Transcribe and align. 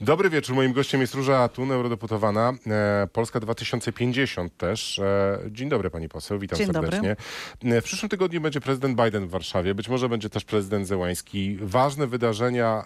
Dobry 0.00 0.30
wieczór. 0.30 0.56
Moim 0.56 0.72
gościem 0.72 1.00
jest 1.00 1.14
Róża 1.14 1.38
Atun, 1.38 1.72
eurodeputowana, 1.72 2.52
e, 2.66 3.08
Polska 3.12 3.40
2050 3.40 4.56
też. 4.56 4.98
E, 4.98 5.38
dzień 5.50 5.68
dobry 5.68 5.90
pani 5.90 6.08
poseł, 6.08 6.38
witam 6.38 6.58
Dzień 6.58 6.66
serdecznie. 6.72 7.16
E, 7.64 7.80
W 7.80 7.84
przyszłym 7.84 8.08
tygodniu 8.08 8.40
będzie 8.40 8.60
prezydent 8.60 9.02
Biden 9.04 9.26
w 9.26 9.30
Warszawie, 9.30 9.74
być 9.74 9.88
może 9.88 10.08
będzie 10.08 10.30
też 10.30 10.44
prezydent 10.44 10.86
Zełański. 10.86 11.58
Ważne 11.60 12.06
wydarzenia, 12.06 12.84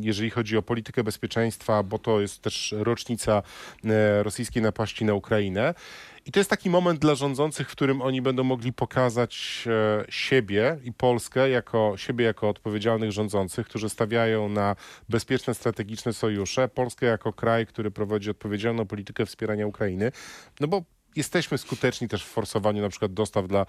jeżeli 0.00 0.30
chodzi 0.30 0.56
o 0.56 0.62
politykę 0.62 1.04
bezpieczeństwa, 1.04 1.82
bo 1.82 1.98
to 1.98 2.20
jest 2.20 2.42
też 2.42 2.74
rocznica 2.78 3.42
rosyjskiej 4.22 4.62
napaści 4.62 5.04
na 5.04 5.14
Ukrainę. 5.14 5.74
I 6.26 6.32
to 6.32 6.40
jest 6.40 6.50
taki 6.50 6.70
moment 6.70 7.00
dla 7.00 7.14
rządzących, 7.14 7.68
w 7.68 7.72
którym 7.72 8.02
oni 8.02 8.22
będą 8.22 8.44
mogli 8.44 8.72
pokazać 8.72 9.64
e, 9.66 10.04
siebie 10.08 10.78
i 10.84 10.92
Polskę 10.92 11.50
jako 11.50 11.92
siebie 11.96 12.24
jako 12.24 12.48
odpowiedzialnych 12.48 13.12
rządzących, 13.12 13.66
którzy 13.68 13.88
stawiają 13.88 14.48
na 14.48 14.76
bezpieczne, 15.08 15.54
strategiczne 15.54 16.12
sojusze, 16.12 16.68
Polskę 16.68 17.06
jako 17.06 17.32
kraj, 17.32 17.66
który 17.66 17.90
prowadzi 17.90 18.30
odpowiedzialną 18.30 18.86
politykę 18.86 19.26
wspierania 19.26 19.66
Ukrainy. 19.66 20.12
No 20.60 20.68
bo 20.68 20.82
jesteśmy 21.16 21.58
skuteczni 21.58 22.08
też 22.08 22.24
w 22.24 22.28
forsowaniu 22.28 22.82
na 22.82 22.88
przykład 22.88 23.12
dostaw 23.12 23.48
dla 23.48 23.66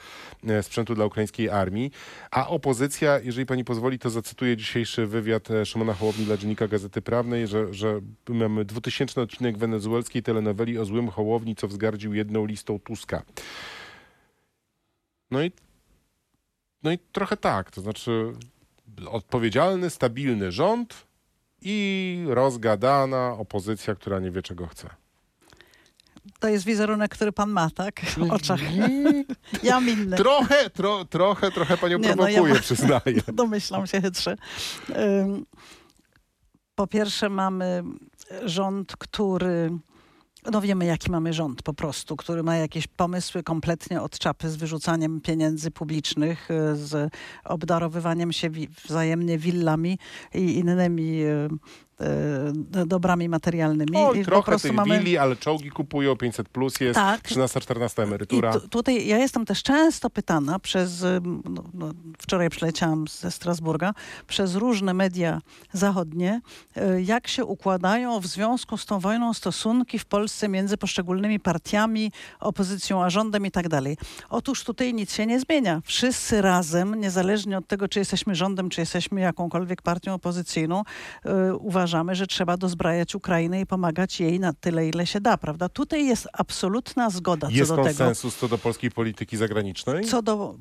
e, 0.47 0.63
sprzętu 0.63 0.95
dla 0.95 1.05
ukraińskiej 1.05 1.49
armii, 1.49 1.91
a 2.31 2.47
opozycja, 2.47 3.19
jeżeli 3.19 3.45
pani 3.45 3.63
pozwoli, 3.63 3.99
to 3.99 4.09
zacytuję 4.09 4.57
dzisiejszy 4.57 5.07
wywiad 5.07 5.51
e, 5.51 5.65
Szymona 5.65 5.93
Hołowni 5.93 6.25
dla 6.25 6.37
Dziennika 6.37 6.67
Gazety 6.67 7.01
Prawnej, 7.01 7.47
że, 7.47 7.73
że 7.73 8.01
mamy 8.29 8.65
dwutysięczny 8.65 9.21
odcinek 9.21 9.57
wenezuelskiej 9.57 10.23
telenoweli 10.23 10.79
o 10.79 10.85
złym 10.85 11.09
Hołowni, 11.09 11.55
co 11.55 11.67
wzgardził 11.67 12.13
jedną 12.13 12.45
listą 12.45 12.79
Tuska. 12.79 13.23
No 15.31 15.43
i, 15.43 15.51
no 16.83 16.91
i 16.91 16.97
trochę 16.97 17.37
tak, 17.37 17.71
to 17.71 17.81
znaczy 17.81 18.33
odpowiedzialny, 19.07 19.89
stabilny 19.89 20.51
rząd 20.51 21.05
i 21.61 22.25
rozgadana 22.27 23.33
opozycja, 23.37 23.95
która 23.95 24.19
nie 24.19 24.31
wie 24.31 24.41
czego 24.41 24.67
chce. 24.67 25.04
To 26.39 26.47
jest 26.47 26.65
wizerunek, 26.65 27.11
który 27.11 27.31
pan 27.31 27.49
ma, 27.49 27.69
tak? 27.69 28.01
W 28.17 28.31
oczach. 28.31 28.59
Ja 29.63 29.73
mam 29.73 29.89
inny. 29.89 30.17
Trochę, 30.17 30.69
tro, 30.69 31.05
trochę, 31.05 31.51
trochę 31.51 31.77
panią 31.77 31.97
Nie, 31.97 32.09
no, 32.09 32.15
prowokuje, 32.15 32.49
ja 32.49 32.53
ma- 32.59 32.61
przyznaję. 32.61 33.21
Domyślam 33.33 33.87
się 33.87 34.01
chytrze. 34.01 34.35
Po 36.75 36.87
pierwsze 36.87 37.29
mamy 37.29 37.83
rząd, 38.45 38.95
który... 38.97 39.69
No 40.51 40.61
wiemy, 40.61 40.85
jaki 40.85 41.11
mamy 41.11 41.33
rząd 41.33 41.61
po 41.63 41.73
prostu, 41.73 42.15
który 42.15 42.43
ma 42.43 42.55
jakieś 42.55 42.87
pomysły 42.87 43.43
kompletnie 43.43 44.01
od 44.01 44.19
czapy 44.19 44.49
z 44.49 44.55
wyrzucaniem 44.55 45.21
pieniędzy 45.21 45.71
publicznych, 45.71 46.51
y, 46.51 46.75
z 46.75 47.13
obdarowywaniem 47.43 48.31
się 48.33 48.49
wzajemnie 48.85 49.37
willami 49.37 49.99
i 50.33 50.57
innymi 50.57 51.21
y, 51.23 51.49
y, 52.81 52.85
dobrami 52.85 53.29
materialnymi. 53.29 53.91
Oj, 53.97 54.19
I 54.19 54.25
trochę 54.25 54.59
tych 54.59 54.73
mamy- 54.73 54.97
willi, 54.99 55.17
ale 55.17 55.35
czołgi 55.35 55.69
kupują, 55.69 56.15
500 56.15 56.49
plus 56.49 56.79
jest, 56.79 56.95
Tak. 56.95 57.21
13-14 57.21 58.03
emerytura. 58.03 58.49
I 58.49 58.53
tu, 58.53 58.67
tutaj 58.67 59.07
ja 59.07 59.17
jestem 59.17 59.45
też 59.45 59.63
często 59.63 60.09
pytana 60.09 60.59
przez, 60.59 61.03
no, 61.45 61.63
no, 61.73 61.91
wczoraj 62.17 62.49
przyleciałam 62.49 63.07
ze 63.07 63.31
Strasburga, 63.31 63.93
przez 64.27 64.55
różne 64.55 64.93
media 64.93 65.41
zachodnie, 65.73 66.41
jak 67.05 67.27
się 67.27 67.45
układają 67.45 68.19
w 68.19 68.27
związku 68.27 68.77
z 68.77 68.85
tą 68.85 68.99
wojną 68.99 69.33
stosunki 69.33 69.99
w 69.99 70.05
Polsce 70.05 70.34
między 70.43 70.77
poszczególnymi 70.77 71.39
partiami, 71.39 72.11
opozycją 72.39 73.03
a 73.03 73.09
rządem 73.09 73.45
i 73.45 73.51
tak 73.51 73.69
dalej. 73.69 73.97
Otóż 74.29 74.63
tutaj 74.63 74.93
nic 74.93 75.13
się 75.13 75.25
nie 75.25 75.39
zmienia. 75.39 75.81
Wszyscy 75.85 76.41
razem, 76.41 76.95
niezależnie 76.95 77.57
od 77.57 77.67
tego, 77.67 77.87
czy 77.87 77.99
jesteśmy 77.99 78.35
rządem, 78.35 78.69
czy 78.69 78.81
jesteśmy 78.81 79.21
jakąkolwiek 79.21 79.81
partią 79.81 80.13
opozycyjną, 80.13 80.83
y, 81.25 81.55
uważamy, 81.55 82.15
że 82.15 82.27
trzeba 82.27 82.57
dozbrajać 82.57 83.15
Ukrainę 83.15 83.61
i 83.61 83.65
pomagać 83.65 84.19
jej 84.19 84.39
na 84.39 84.53
tyle, 84.53 84.87
ile 84.87 85.07
się 85.07 85.21
da, 85.21 85.37
prawda? 85.37 85.69
Tutaj 85.69 86.05
jest 86.05 86.27
absolutna 86.33 87.09
zgoda 87.09 87.47
Jest 87.51 87.69
co 87.69 87.75
do 87.75 87.83
tego. 87.83 87.97
konsensus 87.97 88.35
co 88.35 88.47
do 88.47 88.57
polskiej 88.57 88.91
polityki 88.91 89.37
zagranicznej? 89.37 90.05
Co 90.05 90.21
do 90.21 90.55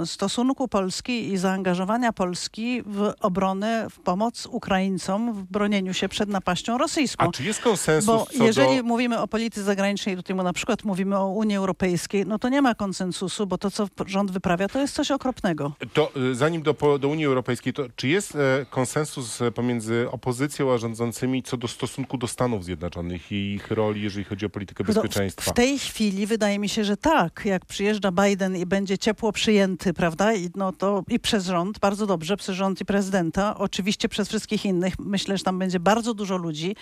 e, 0.00 0.06
stosunku 0.06 0.68
Polski 0.68 1.32
i 1.32 1.36
zaangażowania 1.36 2.12
Polski 2.12 2.82
w 2.86 3.12
obronę, 3.20 3.86
w 3.90 4.00
pomoc 4.00 4.46
Ukraińcom 4.46 5.32
w 5.32 5.44
bronieniu 5.44 5.94
się 5.94 6.08
przed 6.08 6.28
napaścią 6.28 6.78
rosyjską. 6.78 7.28
A 7.28 7.32
czy 7.32 7.44
jest 7.44 7.60
konsensus 7.60 8.22
co 8.38 8.44
jeżeli 8.48 8.82
mówimy 8.82 9.20
o 9.20 9.28
polityce 9.28 9.62
zagranicznej, 9.62 10.16
tutaj 10.16 10.36
mu 10.36 10.42
na 10.42 10.52
przykład 10.52 10.84
mówimy 10.84 11.18
o 11.18 11.28
Unii 11.28 11.56
Europejskiej, 11.56 12.26
no 12.26 12.38
to 12.38 12.48
nie 12.48 12.62
ma 12.62 12.74
konsensusu, 12.74 13.46
bo 13.46 13.58
to, 13.58 13.70
co 13.70 13.88
rząd 14.06 14.30
wyprawia, 14.30 14.68
to 14.68 14.80
jest 14.80 14.94
coś 14.94 15.10
okropnego. 15.10 15.72
To 15.92 16.12
y, 16.16 16.34
zanim 16.34 16.62
do, 16.62 16.98
do 16.98 17.08
Unii 17.08 17.26
Europejskiej, 17.26 17.72
to 17.72 17.84
czy 17.96 18.08
jest 18.08 18.34
e, 18.34 18.66
konsensus 18.70 19.42
e, 19.42 19.50
pomiędzy 19.50 20.06
opozycją 20.10 20.72
a 20.72 20.78
rządzącymi 20.78 21.42
co 21.42 21.56
do 21.56 21.68
stosunku 21.68 22.18
do 22.18 22.26
Stanów 22.26 22.64
Zjednoczonych 22.64 23.32
i 23.32 23.54
ich 23.54 23.70
roli, 23.70 24.02
jeżeli 24.02 24.24
chodzi 24.24 24.46
o 24.46 24.50
politykę 24.50 24.84
No, 24.88 24.94
bezpieczeństwa? 24.94 25.50
W 25.50 25.54
tej 25.54 25.78
chwili 25.78 26.26
wydaje 26.26 26.58
mi 26.58 26.68
się, 26.68 26.84
że 26.84 26.96
tak. 26.96 27.42
Jak 27.44 27.64
przyjeżdża 27.66 28.12
Biden 28.12 28.56
i 28.56 28.66
będzie 28.66 28.98
ciepło 28.98 29.32
przyjęty, 29.32 29.94
prawda? 29.94 30.34
I, 30.34 30.50
no 30.56 30.72
to, 30.72 31.04
I 31.08 31.20
przez 31.20 31.46
rząd, 31.46 31.78
bardzo 31.78 32.06
dobrze, 32.06 32.36
przez 32.36 32.56
rząd 32.56 32.80
i 32.80 32.84
prezydenta, 32.84 33.58
oczywiście 33.58 34.08
przez 34.08 34.28
wszystkich 34.28 34.64
innych. 34.64 34.98
Myślę, 34.98 35.38
że 35.38 35.44
tam 35.44 35.58
będzie 35.58 35.80
bardzo 35.80 36.14
dużo 36.14 36.36
ludzi. 36.36 36.76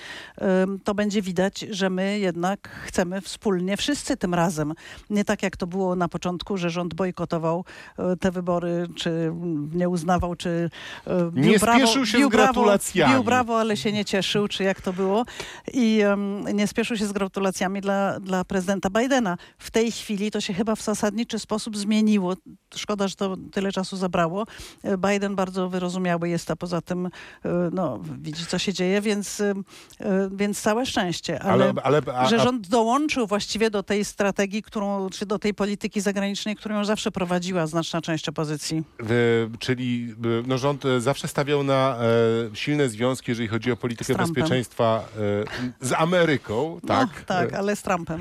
To 0.85 0.95
będzie 0.95 1.23
widać, 1.23 1.56
że 1.71 1.91
my 1.91 2.19
jednak 2.19 2.69
chcemy 2.69 3.21
wspólnie, 3.21 3.77
wszyscy 3.77 4.17
tym 4.17 4.35
razem. 4.35 4.73
Nie 5.11 5.25
tak 5.25 5.43
jak 5.43 5.57
to 5.57 5.67
było 5.67 5.97
na 5.97 6.09
początku, 6.09 6.57
że 6.57 6.71
rząd 6.71 6.95
bojkotował 6.95 7.65
e, 7.99 8.17
te 8.17 8.31
wybory, 8.31 8.87
czy 8.97 9.33
nie 9.75 9.89
uznawał, 9.89 10.35
czy 10.35 10.71
e, 11.07 11.31
bił 11.31 11.45
Nie 11.45 11.59
brawo, 11.59 11.79
spieszył 11.79 12.07
się 12.07 12.19
z 12.19 12.21
bił 12.21 12.31
brawo, 12.31 12.53
gratulacjami. 12.53 13.15
Bił 13.15 13.25
brawo, 13.25 13.61
ale 13.61 13.77
się 13.77 13.93
nie 13.93 14.05
cieszył, 14.05 14.49
czy 14.49 14.65
jak 14.65 14.81
to 14.81 14.93
było. 14.93 15.25
I 15.73 16.01
em, 16.01 16.45
nie 16.57 16.67
spieszył 16.67 16.97
się 16.97 17.07
z 17.07 17.13
gratulacjami 17.13 17.81
dla, 17.81 18.21
dla 18.21 18.45
prezydenta 18.45 18.91
Bidena. 18.91 19.37
W 19.59 19.71
tej 19.71 19.93
chwili 19.93 20.31
to 20.31 20.41
się 20.41 20.55
chyba 20.55 20.77
w 20.77 20.83
zasadniczy 20.83 21.39
sposób 21.39 21.77
zmieniło. 21.77 22.35
Szkoda, 22.75 23.09
że 23.09 23.17
to 23.17 23.37
tyle 23.53 23.73
czasu 23.73 23.97
zabrało. 23.97 24.45
E, 24.83 24.99
Biden 24.99 25.37
bardzo 25.37 25.69
wyrozumiały 25.69 26.29
jest, 26.29 26.51
a 26.51 26.57
poza 26.57 26.81
tym 26.81 27.09
no, 27.73 28.01
widzi, 28.19 28.47
co 28.47 28.59
się 28.59 28.73
dzieje, 28.73 29.01
więc, 29.01 29.43
więc 30.31 30.61
całe 30.61 30.87
szczęście. 30.87 31.43
Ale, 31.53 31.65
Ale, 31.83 32.01
ale, 32.07 32.19
a, 32.19 32.29
że 32.29 32.39
rząd 32.39 32.69
dołączył 32.69 33.27
właściwie 33.27 33.71
do 33.71 33.83
tej 33.83 34.05
strategii, 34.05 34.63
którą, 34.63 35.11
czy 35.11 35.27
do 35.27 35.39
tej 35.39 35.55
polityki 35.55 36.01
zagranicznej, 36.01 36.57
którą 36.57 36.79
już 36.79 36.87
zawsze 36.87 37.11
prowadziła 37.11 37.67
znaczna 37.67 38.01
część 38.01 38.29
opozycji. 38.29 38.83
czyli 39.59 40.15
no, 40.47 40.59
rząd 40.59 40.85
e, 40.85 41.01
zawsze 41.01 41.29
stawiał 41.29 41.63
na 41.63 41.97
e, 42.53 42.57
silne 42.57 42.89
związki, 42.89 43.31
jeżeli 43.31 43.49
chodzi 43.49 43.73
o 43.73 43.77
politykę 43.77 44.15
bezpieczeństwa 44.15 45.05
e, 45.81 45.87
z 45.87 45.93
Ameryką, 45.93 46.81
tak? 46.87 47.09
No, 47.09 47.25
tak, 47.27 47.53
ale 47.53 47.77
z 47.77 47.83
Trumpem. 47.83 48.21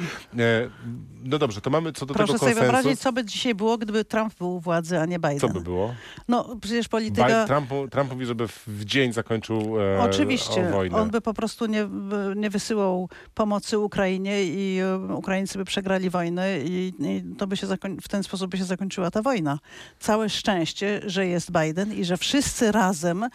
No 1.23 1.37
dobrze, 1.37 1.61
to 1.61 1.69
mamy 1.69 1.93
co 1.93 2.05
do 2.05 2.13
Proszę 2.13 2.33
tego 2.33 2.39
sobie 2.39 2.51
konsensus. 2.51 2.73
wyobrazić, 2.73 3.01
co 3.01 3.13
by 3.13 3.25
dzisiaj 3.25 3.55
było, 3.55 3.77
gdyby 3.77 4.05
Trump 4.05 4.33
był 4.37 4.55
u 4.55 4.59
władzy, 4.59 4.99
a 4.99 5.05
nie 5.05 5.19
Biden. 5.19 5.39
Co 5.39 5.49
by 5.49 5.61
było? 5.61 5.95
No 6.27 6.55
przecież 6.61 6.87
polityka... 6.87 7.45
Trump, 7.45 7.69
Trump 7.91 8.11
mówi, 8.11 8.25
żeby 8.25 8.47
w, 8.47 8.85
dzień 8.85 9.13
zakończył 9.13 9.81
e, 9.81 10.01
Oczywiście, 10.01 10.69
wojnę. 10.71 10.97
on 10.97 11.09
by 11.09 11.21
po 11.21 11.33
prostu 11.33 11.65
nie, 11.65 11.87
nie 12.35 12.49
wysyłał 12.49 13.04
pomocy 13.33 13.79
Ukrainie 13.79 14.43
i 14.43 14.79
e, 14.79 15.13
Ukraińcy 15.13 15.57
by 15.57 15.65
przegrali 15.65 16.09
wojnę 16.09 16.59
i, 16.59 16.93
i 16.99 17.35
to 17.37 17.47
by 17.47 17.57
się 17.57 17.67
w 18.01 18.07
ten 18.07 18.23
sposób 18.23 18.51
by 18.51 18.57
się 18.57 18.63
zakończyła 18.63 19.11
ta 19.11 19.21
wojna. 19.21 19.59
Całe 19.99 20.29
szczęście, 20.29 21.01
że 21.05 21.27
jest 21.27 21.51
Biden 21.51 21.93
i 21.93 22.05
że 22.05 22.17
wszyscy 22.17 22.71
razem, 22.71 23.23
e, 23.23 23.29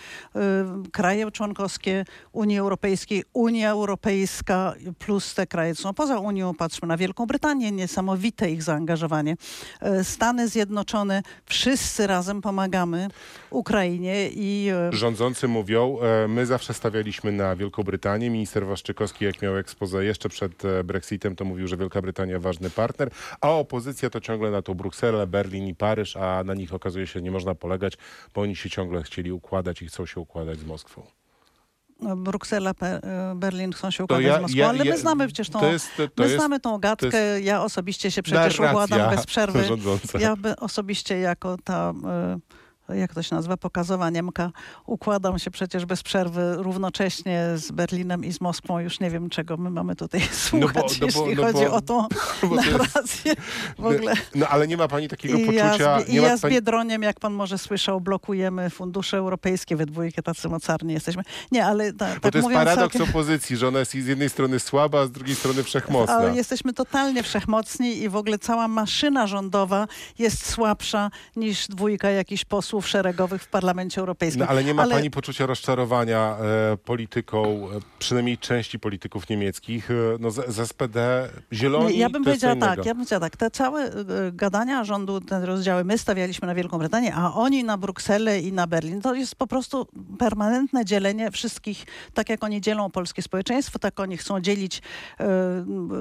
kraje 0.92 1.30
członkowskie 1.30 2.04
Unii 2.32 2.58
Europejskiej, 2.58 3.24
Unia 3.32 3.70
Europejska 3.70 4.74
plus 4.98 5.34
te 5.34 5.46
kraje, 5.46 5.74
co 5.74 5.82
są 5.82 5.94
poza 5.94 6.18
Unią, 6.18 6.54
patrzmy 6.54 6.88
na 6.88 6.96
Wielką 6.96 7.26
Brytanię, 7.26 7.72
niesamowite 7.72 8.50
ich 8.50 8.62
zaangażowanie. 8.62 9.36
E, 9.80 10.04
Stany 10.04 10.48
Zjednoczone, 10.48 11.22
wszyscy 11.46 12.06
razem 12.06 12.40
pomagamy 12.40 13.08
Ukrainie 13.50 14.30
i 14.30 14.70
e, 14.72 14.92
Rządzący 14.92 15.48
mówią, 15.48 15.98
my 16.28 16.46
zawsze 16.46 16.74
stawialiśmy 16.74 17.32
na 17.32 17.56
Wielką 17.56 17.82
Brytanię. 17.82 18.30
Minister 18.30 18.66
Waszczykowski, 18.66 19.24
jak 19.24 19.42
miał 19.42 19.56
expose 19.60 20.04
jeszcze 20.04 20.28
przed 20.28 20.64
e, 20.64 20.84
Brexitem, 20.84 21.36
to 21.36 21.44
mówił, 21.44 21.68
że 21.68 21.76
Wielka 21.76 22.02
Brytania 22.02 22.38
ważny 22.38 22.70
partner, 22.70 23.10
a 23.40 23.50
opozycja 23.50 24.10
to 24.10 24.20
ciągle 24.20 24.50
na 24.50 24.62
tą 24.62 24.74
Brukselę, 24.74 25.26
Berlin 25.26 25.66
i 25.66 25.74
Paryż, 25.74 26.16
a 26.16 26.44
na 26.44 26.54
nich 26.54 26.74
okazuje 26.74 27.06
się 27.06 27.22
nie 27.22 27.30
można 27.30 27.54
polegać, 27.54 27.94
bo 28.34 28.40
oni 28.40 28.56
się 28.56 28.70
ciągle 28.70 29.02
chcieli 29.02 29.32
układać 29.32 29.82
i 29.82 29.86
chcą 29.86 30.06
się 30.06 30.20
układać 30.20 30.58
z 30.58 30.64
Moskwą. 30.64 31.02
Bruksela, 32.16 32.72
Pe- 32.74 33.00
e, 33.32 33.34
Berlin 33.36 33.72
chcą 33.72 33.90
się 33.90 33.98
To 33.98 34.04
układać 34.04 34.24
ja- 34.26 34.38
z 34.38 34.40
Moskwą, 34.42 34.58
ja- 34.58 34.68
ale 34.68 34.84
my 34.84 34.98
znamy 34.98 35.26
przecież 35.26 35.50
tą, 35.50 35.60
to 35.60 35.72
jest- 35.72 35.96
to 35.96 36.02
my 36.18 36.24
jest- 36.24 36.36
znamy 36.36 36.60
tą 36.60 36.78
gadkę. 36.78 37.10
to 37.10 37.16
Ja 37.42 37.62
osobiście 37.62 38.10
się 38.10 38.22
przecież 38.22 38.60
układam 38.60 39.10
bez 39.16 39.26
przerwy. 39.26 39.64
rządząca. 39.68 40.20
Ja 40.20 40.36
by, 40.36 40.56
osobiście 40.56 41.18
jako 41.18 41.56
ta 41.64 41.92
e, 42.04 42.38
jak 42.94 43.14
to 43.14 43.22
się 43.22 43.34
nazywa, 43.34 43.56
pokazowa 43.56 44.10
Niemka. 44.10 44.50
Układam 44.86 45.38
się 45.38 45.50
przecież 45.50 45.86
bez 45.86 46.02
przerwy 46.02 46.54
równocześnie 46.56 47.46
z 47.56 47.70
Berlinem 47.70 48.24
i 48.24 48.32
z 48.32 48.40
Moskwą. 48.40 48.78
Już 48.78 49.00
nie 49.00 49.10
wiem, 49.10 49.30
czego 49.30 49.56
my 49.56 49.70
mamy 49.70 49.96
tutaj 49.96 50.20
słuchać, 50.32 51.00
no 51.00 51.06
bo, 51.06 51.06
no 51.06 51.12
bo, 51.12 51.26
jeśli 51.26 51.36
no 51.36 51.42
chodzi 51.42 51.64
bo, 51.64 51.72
o 51.72 51.80
tą 51.80 52.08
narrację. 52.56 53.34
W 53.78 53.84
ogóle. 53.84 54.14
No 54.34 54.48
ale 54.48 54.68
nie 54.68 54.76
ma 54.76 54.88
pani 54.88 55.08
takiego 55.08 55.38
I 55.38 55.46
poczucia... 55.46 55.76
Ja 55.78 56.00
z, 56.00 56.08
I 56.08 56.14
ja 56.14 56.36
z 56.36 56.40
pani... 56.40 56.54
Biedroniem, 56.54 57.02
jak 57.02 57.20
pan 57.20 57.32
może 57.32 57.58
słyszał, 57.58 58.00
blokujemy 58.00 58.70
fundusze 58.70 59.16
europejskie. 59.16 59.76
We 59.76 59.86
dwójkę 59.86 60.22
tacy 60.22 60.48
mocarni 60.48 60.92
jesteśmy. 60.92 61.22
Nie, 61.52 61.66
ale 61.66 61.92
ta, 61.92 62.14
bo 62.14 62.20
tak 62.20 62.32
to 62.32 62.38
jest 62.38 62.50
paradoks 62.50 62.94
całkiem... 62.94 63.02
opozycji, 63.02 63.56
że 63.56 63.68
ona 63.68 63.78
jest 63.78 63.90
z 63.90 64.06
jednej 64.06 64.30
strony 64.30 64.60
słaba, 64.60 65.00
a 65.00 65.06
z 65.06 65.10
drugiej 65.10 65.36
strony 65.36 65.62
wszechmocna. 65.62 66.14
Ale 66.14 66.36
jesteśmy 66.36 66.72
totalnie 66.72 67.22
wszechmocni 67.22 67.98
i 67.98 68.08
w 68.08 68.16
ogóle 68.16 68.38
cała 68.38 68.68
maszyna 68.68 69.26
rządowa 69.26 69.88
jest 70.18 70.50
słabsza 70.50 71.10
niż 71.36 71.68
dwójka 71.68 72.10
jakichś 72.10 72.44
posłów 72.44 72.79
szeregowych 72.86 73.42
w 73.42 73.48
Parlamencie 73.48 74.00
Europejskim. 74.00 74.40
No 74.40 74.48
ale 74.48 74.64
nie 74.64 74.74
ma 74.74 74.82
ale... 74.82 74.94
pani 74.94 75.10
poczucia 75.10 75.46
rozczarowania 75.46 76.36
e, 76.72 76.76
polityką, 76.76 77.68
e, 77.70 77.80
przynajmniej 77.98 78.38
części 78.38 78.78
polityków 78.78 79.28
niemieckich, 79.28 79.90
e, 79.90 79.94
no 80.20 80.30
z, 80.30 80.54
z 80.54 80.68
SPD, 80.68 81.28
zieloni, 81.52 81.98
Ja 81.98 82.10
bym 82.10 82.24
powiedziała 82.24 82.56
tak, 82.56 82.78
ja 82.78 82.84
bym 82.84 82.96
powiedziała 82.96 83.20
tak, 83.20 83.36
te 83.36 83.50
całe 83.50 83.82
e, 83.82 83.92
gadania 84.32 84.84
rządu, 84.84 85.20
te 85.20 85.46
rozdziały, 85.46 85.84
my 85.84 85.98
stawialiśmy 85.98 86.46
na 86.46 86.54
Wielką 86.54 86.78
Brytanię, 86.78 87.14
a 87.14 87.34
oni 87.34 87.64
na 87.64 87.78
Brukselę 87.78 88.40
i 88.40 88.52
na 88.52 88.66
Berlin, 88.66 89.00
to 89.00 89.14
jest 89.14 89.34
po 89.34 89.46
prostu 89.46 89.86
permanentne 90.18 90.84
dzielenie 90.84 91.30
wszystkich, 91.30 91.84
tak 92.14 92.28
jak 92.28 92.44
oni 92.44 92.60
dzielą 92.60 92.90
polskie 92.90 93.22
społeczeństwo, 93.22 93.78
tak 93.78 94.00
oni 94.00 94.16
chcą 94.16 94.40
dzielić 94.40 94.82
e, 95.20 95.26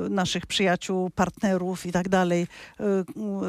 naszych 0.09 0.45
przyjaciół, 0.45 1.09
partnerów 1.09 1.85
i 1.85 1.91
tak 1.91 2.09
dalej 2.09 2.47
e, 2.79 2.85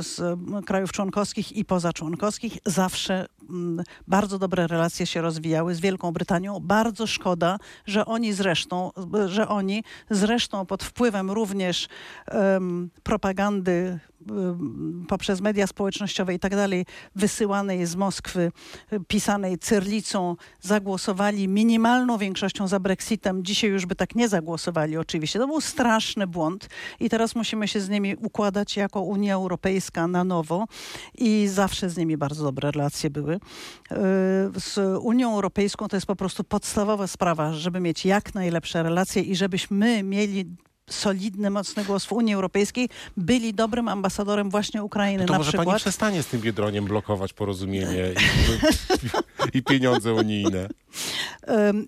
z 0.02 0.38
krajów 0.66 0.92
członkowskich 0.92 1.52
i 1.52 1.64
pozaczłonkowskich. 1.64 2.58
Zawsze 2.66 3.19
m, 3.50 3.82
bardzo 4.08 4.38
dobre 4.38 4.66
relacje 4.66 5.06
się 5.06 5.20
rozwijały 5.20 5.74
z 5.74 5.80
Wielką 5.80 6.12
Brytanią. 6.12 6.60
Bardzo 6.60 7.06
szkoda, 7.06 7.58
że 7.86 8.06
oni 8.06 8.32
zresztą, 8.32 8.90
że 9.26 9.48
oni 9.48 9.84
zresztą 10.10 10.66
pod 10.66 10.84
wpływem 10.84 11.30
również 11.30 11.88
um, 12.32 12.90
propagandy 13.02 13.98
poprzez 15.08 15.40
media 15.40 15.66
społecznościowe 15.66 16.34
i 16.34 16.38
tak 16.38 16.56
dalej, 16.56 16.86
wysyłanej 17.16 17.86
z 17.86 17.96
Moskwy, 17.96 18.52
pisanej 19.08 19.58
cyrlicą, 19.58 20.36
zagłosowali 20.60 21.48
minimalną 21.48 22.18
większością 22.18 22.68
za 22.68 22.80
Brexitem. 22.80 23.44
Dzisiaj 23.44 23.70
już 23.70 23.86
by 23.86 23.94
tak 23.94 24.14
nie 24.14 24.28
zagłosowali 24.28 24.96
oczywiście. 24.96 25.38
To 25.38 25.46
był 25.46 25.60
straszny 25.60 26.26
błąd 26.26 26.68
i 27.00 27.10
teraz 27.10 27.34
musimy 27.34 27.68
się 27.68 27.80
z 27.80 27.88
nimi 27.88 28.16
układać 28.16 28.76
jako 28.76 29.00
Unia 29.00 29.34
Europejska 29.34 30.06
na 30.06 30.24
nowo 30.24 30.64
i 31.18 31.48
zawsze 31.48 31.90
z 31.90 31.96
nimi 31.96 32.16
bardzo 32.16 32.44
dobre 32.44 32.70
relacje 32.70 33.09
były. 33.10 33.34
Y, 33.34 33.40
z 34.60 34.98
Unią 35.00 35.34
Europejską 35.34 35.88
to 35.88 35.96
jest 35.96 36.06
po 36.06 36.16
prostu 36.16 36.44
podstawowa 36.44 37.06
sprawa, 37.06 37.52
żeby 37.52 37.80
mieć 37.80 38.06
jak 38.06 38.34
najlepsze 38.34 38.82
relacje 38.82 39.22
i 39.22 39.36
żebyśmy 39.36 40.02
mieli 40.02 40.44
solidny, 40.90 41.50
mocny 41.50 41.84
głos 41.84 42.04
w 42.04 42.12
Unii 42.12 42.34
Europejskiej, 42.34 42.88
byli 43.16 43.54
dobrym 43.54 43.88
ambasadorem 43.88 44.50
właśnie 44.50 44.82
Ukrainy 44.82 45.22
no 45.22 45.26
to 45.26 45.32
na 45.32 45.38
może 45.38 45.48
przykład. 45.48 45.66
pani 45.66 45.80
przestanie 45.80 46.22
z 46.22 46.26
tym 46.26 46.40
Biedroniem 46.40 46.84
blokować 46.84 47.32
porozumienie 47.32 48.12
i, 49.52 49.58
i 49.58 49.62
pieniądze 49.62 50.14
unijne. 50.14 50.68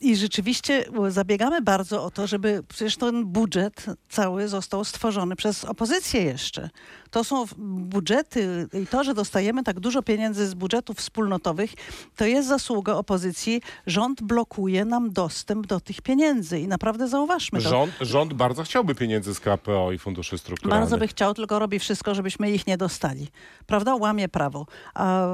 I 0.00 0.16
rzeczywiście 0.16 0.84
zabiegamy 1.08 1.62
bardzo 1.62 2.04
o 2.04 2.10
to, 2.10 2.26
żeby 2.26 2.62
przecież 2.68 2.96
ten 2.96 3.24
budżet 3.24 3.86
cały 4.08 4.48
został 4.48 4.84
stworzony 4.84 5.36
przez 5.36 5.64
opozycję 5.64 6.22
jeszcze. 6.22 6.70
To 7.12 7.24
są 7.24 7.44
budżety 7.58 8.68
i 8.82 8.86
to, 8.86 9.04
że 9.04 9.14
dostajemy 9.14 9.62
tak 9.62 9.80
dużo 9.80 10.02
pieniędzy 10.02 10.46
z 10.46 10.54
budżetów 10.54 10.96
wspólnotowych, 10.96 11.70
to 12.16 12.24
jest 12.24 12.48
zasługa 12.48 12.94
opozycji. 12.94 13.62
Rząd 13.86 14.22
blokuje 14.22 14.84
nam 14.84 15.10
dostęp 15.10 15.66
do 15.66 15.80
tych 15.80 16.02
pieniędzy 16.02 16.60
i 16.60 16.68
naprawdę 16.68 17.08
zauważmy 17.08 17.62
to. 17.62 17.68
Rząd, 17.68 17.92
rząd 18.00 18.32
bardzo 18.32 18.62
chciałby 18.62 18.94
pieniędzy 18.94 19.34
z 19.34 19.40
KPO 19.40 19.92
i 19.92 19.98
funduszy 19.98 20.38
strukturalnych. 20.38 20.80
Bardzo 20.80 20.98
by 20.98 21.08
chciał, 21.08 21.34
tylko 21.34 21.58
robi 21.58 21.78
wszystko, 21.78 22.14
żebyśmy 22.14 22.50
ich 22.50 22.66
nie 22.66 22.76
dostali. 22.76 23.28
Prawda? 23.66 23.94
Łamie 23.94 24.28
prawo. 24.28 24.66
A, 24.94 25.26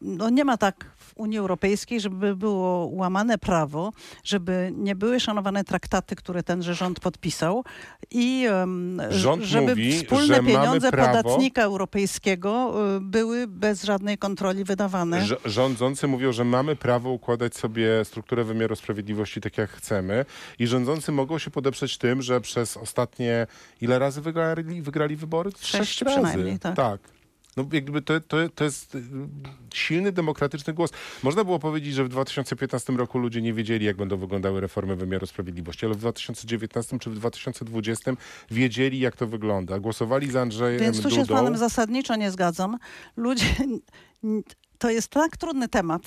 no 0.00 0.30
nie 0.30 0.44
ma 0.44 0.56
tak 0.56 0.84
w 0.96 1.12
Unii 1.16 1.38
Europejskiej, 1.38 2.00
żeby 2.00 2.36
było 2.36 2.86
łamane 2.92 3.38
prawo, 3.38 3.92
żeby 4.24 4.72
nie 4.76 4.94
były 4.94 5.20
szanowane 5.20 5.64
traktaty, 5.64 6.16
które 6.16 6.42
tenże 6.42 6.74
rząd 6.74 7.00
podpisał 7.00 7.64
i 8.10 8.46
um, 8.50 9.00
rząd 9.10 9.42
żeby 9.42 9.66
mówi, 9.66 9.92
wspólne 9.92 10.34
że 10.34 10.42
pieniądze 10.60 10.90
prawo, 10.90 11.22
podatnika 11.22 11.62
europejskiego 11.62 12.74
y, 12.96 13.00
były 13.00 13.46
bez 13.46 13.84
żadnej 13.84 14.18
kontroli 14.18 14.64
wydawane. 14.64 15.26
Rządzący 15.44 16.06
mówią, 16.06 16.32
że 16.32 16.44
mamy 16.44 16.76
prawo 16.76 17.10
układać 17.10 17.56
sobie 17.56 18.04
strukturę 18.04 18.44
wymiaru 18.44 18.76
sprawiedliwości 18.76 19.40
tak 19.40 19.58
jak 19.58 19.70
chcemy 19.70 20.24
i 20.58 20.66
rządzący 20.66 21.12
mogą 21.12 21.38
się 21.38 21.50
podeprzeć 21.50 21.98
tym, 21.98 22.22
że 22.22 22.40
przez 22.40 22.76
ostatnie 22.76 23.46
ile 23.80 23.98
razy 23.98 24.20
wygrali, 24.20 24.82
wygrali 24.82 25.16
wybory? 25.16 25.50
Sześć, 25.50 25.98
Sześć 25.98 26.02
razy. 26.02 26.58
Tak. 26.60 26.76
tak. 26.76 27.15
No 27.56 27.66
jakby 27.72 28.02
to, 28.02 28.20
to, 28.20 28.36
to 28.54 28.64
jest 28.64 28.94
y, 28.94 29.00
silny, 29.74 30.12
demokratyczny 30.12 30.72
głos. 30.72 30.90
Można 31.22 31.44
było 31.44 31.58
powiedzieć, 31.58 31.94
że 31.94 32.04
w 32.04 32.08
2015 32.08 32.92
roku 32.92 33.18
ludzie 33.18 33.42
nie 33.42 33.52
wiedzieli, 33.52 33.86
jak 33.86 33.96
będą 33.96 34.16
wyglądały 34.16 34.60
reformy 34.60 34.96
wymiaru 34.96 35.26
sprawiedliwości, 35.26 35.86
ale 35.86 35.94
w 35.94 35.98
2019 35.98 36.98
czy 36.98 37.10
w 37.10 37.14
2020 37.14 38.12
wiedzieli, 38.50 38.98
jak 38.98 39.16
to 39.16 39.26
wygląda. 39.26 39.78
Głosowali 39.78 40.30
za 40.30 40.40
Andrzejem 40.40 40.80
Więc 40.80 40.96
tu 40.96 41.02
Dudą. 41.02 41.16
się 41.16 41.24
z 41.24 41.28
panem 41.28 41.56
zasadniczo 41.56 42.16
nie 42.16 42.30
zgadzam. 42.30 42.78
Ludzie 43.16 43.46
to 44.78 44.90
jest 44.90 45.08
tak 45.08 45.36
trudny 45.36 45.68
temat, 45.68 46.02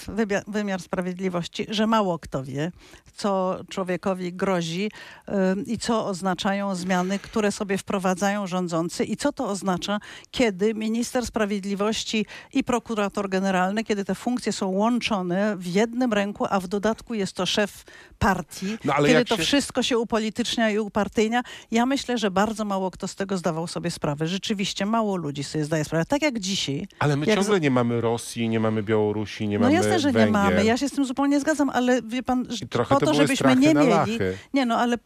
wymiar 0.48 0.81
sprawiedliwości, 0.81 1.66
że 1.69 1.88
mało 1.88 2.19
kto 2.19 2.44
wie, 2.44 2.71
co 3.16 3.60
człowiekowi 3.69 4.33
grozi 4.33 4.92
yy, 5.27 5.33
i 5.68 5.77
co 5.77 6.06
oznaczają 6.06 6.75
zmiany, 6.75 7.19
które 7.19 7.51
sobie 7.51 7.77
wprowadzają 7.77 8.48
rządzący 8.48 9.06
i 9.06 9.18
co 9.18 9.33
to 9.33 9.48
oznacza, 9.48 10.00
kiedy 10.31 10.74
minister 10.74 11.25
sprawiedliwości 11.25 12.25
i 12.54 12.63
prokurator 12.63 13.30
generalny, 13.30 13.83
kiedy 13.83 14.06
te 14.06 14.16
funkcje 14.16 14.54
są 14.54 14.68
łączone 14.68 15.57
w 15.57 15.68
jednym 15.68 16.13
ręku, 16.13 16.45
a 16.50 16.60
w 16.60 16.68
dodatku 16.68 17.13
jest 17.13 17.33
to 17.33 17.45
szef 17.45 17.83
partii, 18.19 18.77
no, 18.86 18.94
kiedy 19.06 19.25
to 19.25 19.38
się... 19.38 19.44
wszystko 19.44 19.83
się 19.83 19.98
upolitycznia 19.98 20.69
i 20.69 20.80
upartyjnia. 20.80 21.42
Ja 21.72 21.86
myślę, 21.86 22.18
że 22.18 22.31
bardzo 22.31 22.65
mało 22.65 22.92
kto 22.92 23.07
z 23.07 23.15
tego 23.15 23.38
zdawał 23.38 23.68
sobie 23.68 23.92
sprawę. 23.92 24.27
Rzeczywiście 24.27 24.86
mało 24.86 25.15
ludzi 25.15 25.44
sobie 25.44 25.65
zdaje 25.65 25.83
sprawę. 25.86 26.06
Tak 26.06 26.22
jak 26.22 26.39
dzisiaj. 26.39 26.88
Ale 27.00 27.18
my 27.18 27.25
ciągle 27.25 27.57
z... 27.57 27.62
nie 27.62 27.72
mamy 27.72 28.01
Rosji, 28.01 28.50
nie 28.50 28.59
mamy 28.60 28.84
Białorusi, 28.84 29.48
nie 29.48 29.60
no 29.60 29.64
mamy 29.64 29.76
No 29.76 29.84
jasne, 29.84 30.00
że 30.00 30.12
Węgier. 30.12 30.26
nie 30.28 30.32
mamy. 30.32 30.66
Ja 30.66 30.78
się 30.78 30.90
z 30.90 30.92
tym 30.92 31.06
zupełnie 31.06 31.40
zgadzam, 31.40 31.70
ale 31.70 32.02
wie 32.02 32.24
pan, 32.24 32.46
po 32.90 33.00
to, 33.00 33.06
to 33.06 33.14
żebyśmy 33.14 33.56
nie 33.56 33.74
mieli... 33.74 34.20
Nie 34.54 34.66
no, 34.66 34.78
ale 34.78 34.96
y, 34.96 35.00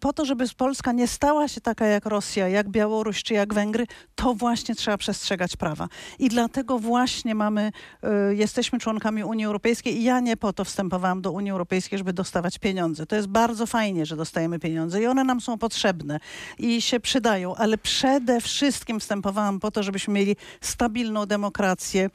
po 0.00 0.12
to, 0.12 0.24
żeby 0.24 0.44
Polska 0.56 0.92
nie 0.92 1.08
stała 1.08 1.48
się 1.48 1.60
taka 1.60 1.86
jak 1.86 2.06
Rosja, 2.06 2.48
jak 2.48 2.68
Białoruś 2.68 3.22
czy 3.22 3.34
jak 3.34 3.54
Węgry, 3.54 3.86
to 4.14 4.34
właśnie 4.34 4.74
trzeba 4.74 4.96
przestrzegać 4.98 5.56
prawa. 5.56 5.88
I 6.18 6.28
dlatego 6.28 6.78
właśnie 6.78 7.34
mamy, 7.34 7.72
y, 8.30 8.36
jesteśmy 8.36 8.78
członkami 8.78 9.24
Unii 9.24 9.44
Europejskiej 9.44 9.98
i 9.98 10.04
ja 10.04 10.20
nie 10.20 10.36
po 10.36 10.52
to 10.52 10.64
wstępowałam 10.64 11.22
do 11.22 11.32
Unii 11.32 11.50
Europejskiej, 11.50 11.98
żeby 11.98 12.12
dostawać 12.12 12.58
pieniądze. 12.58 13.06
To 13.06 13.16
jest 13.16 13.28
bardzo 13.28 13.66
fajnie, 13.66 14.06
że 14.06 14.16
dostajemy 14.16 14.58
pieniądze 14.58 15.02
i 15.02 15.06
one 15.06 15.24
nam 15.24 15.40
są 15.40 15.58
potrzebne 15.58 16.20
i 16.58 16.82
się 16.82 17.00
przydają, 17.00 17.54
ale 17.54 17.78
przede 17.78 18.40
wszystkim 18.40 19.00
wstępowałam 19.00 19.60
po 19.60 19.70
to, 19.70 19.82
żebyśmy 19.82 20.14
mieli 20.14 20.36
stabilną 20.60 21.26
demokrację, 21.26 22.10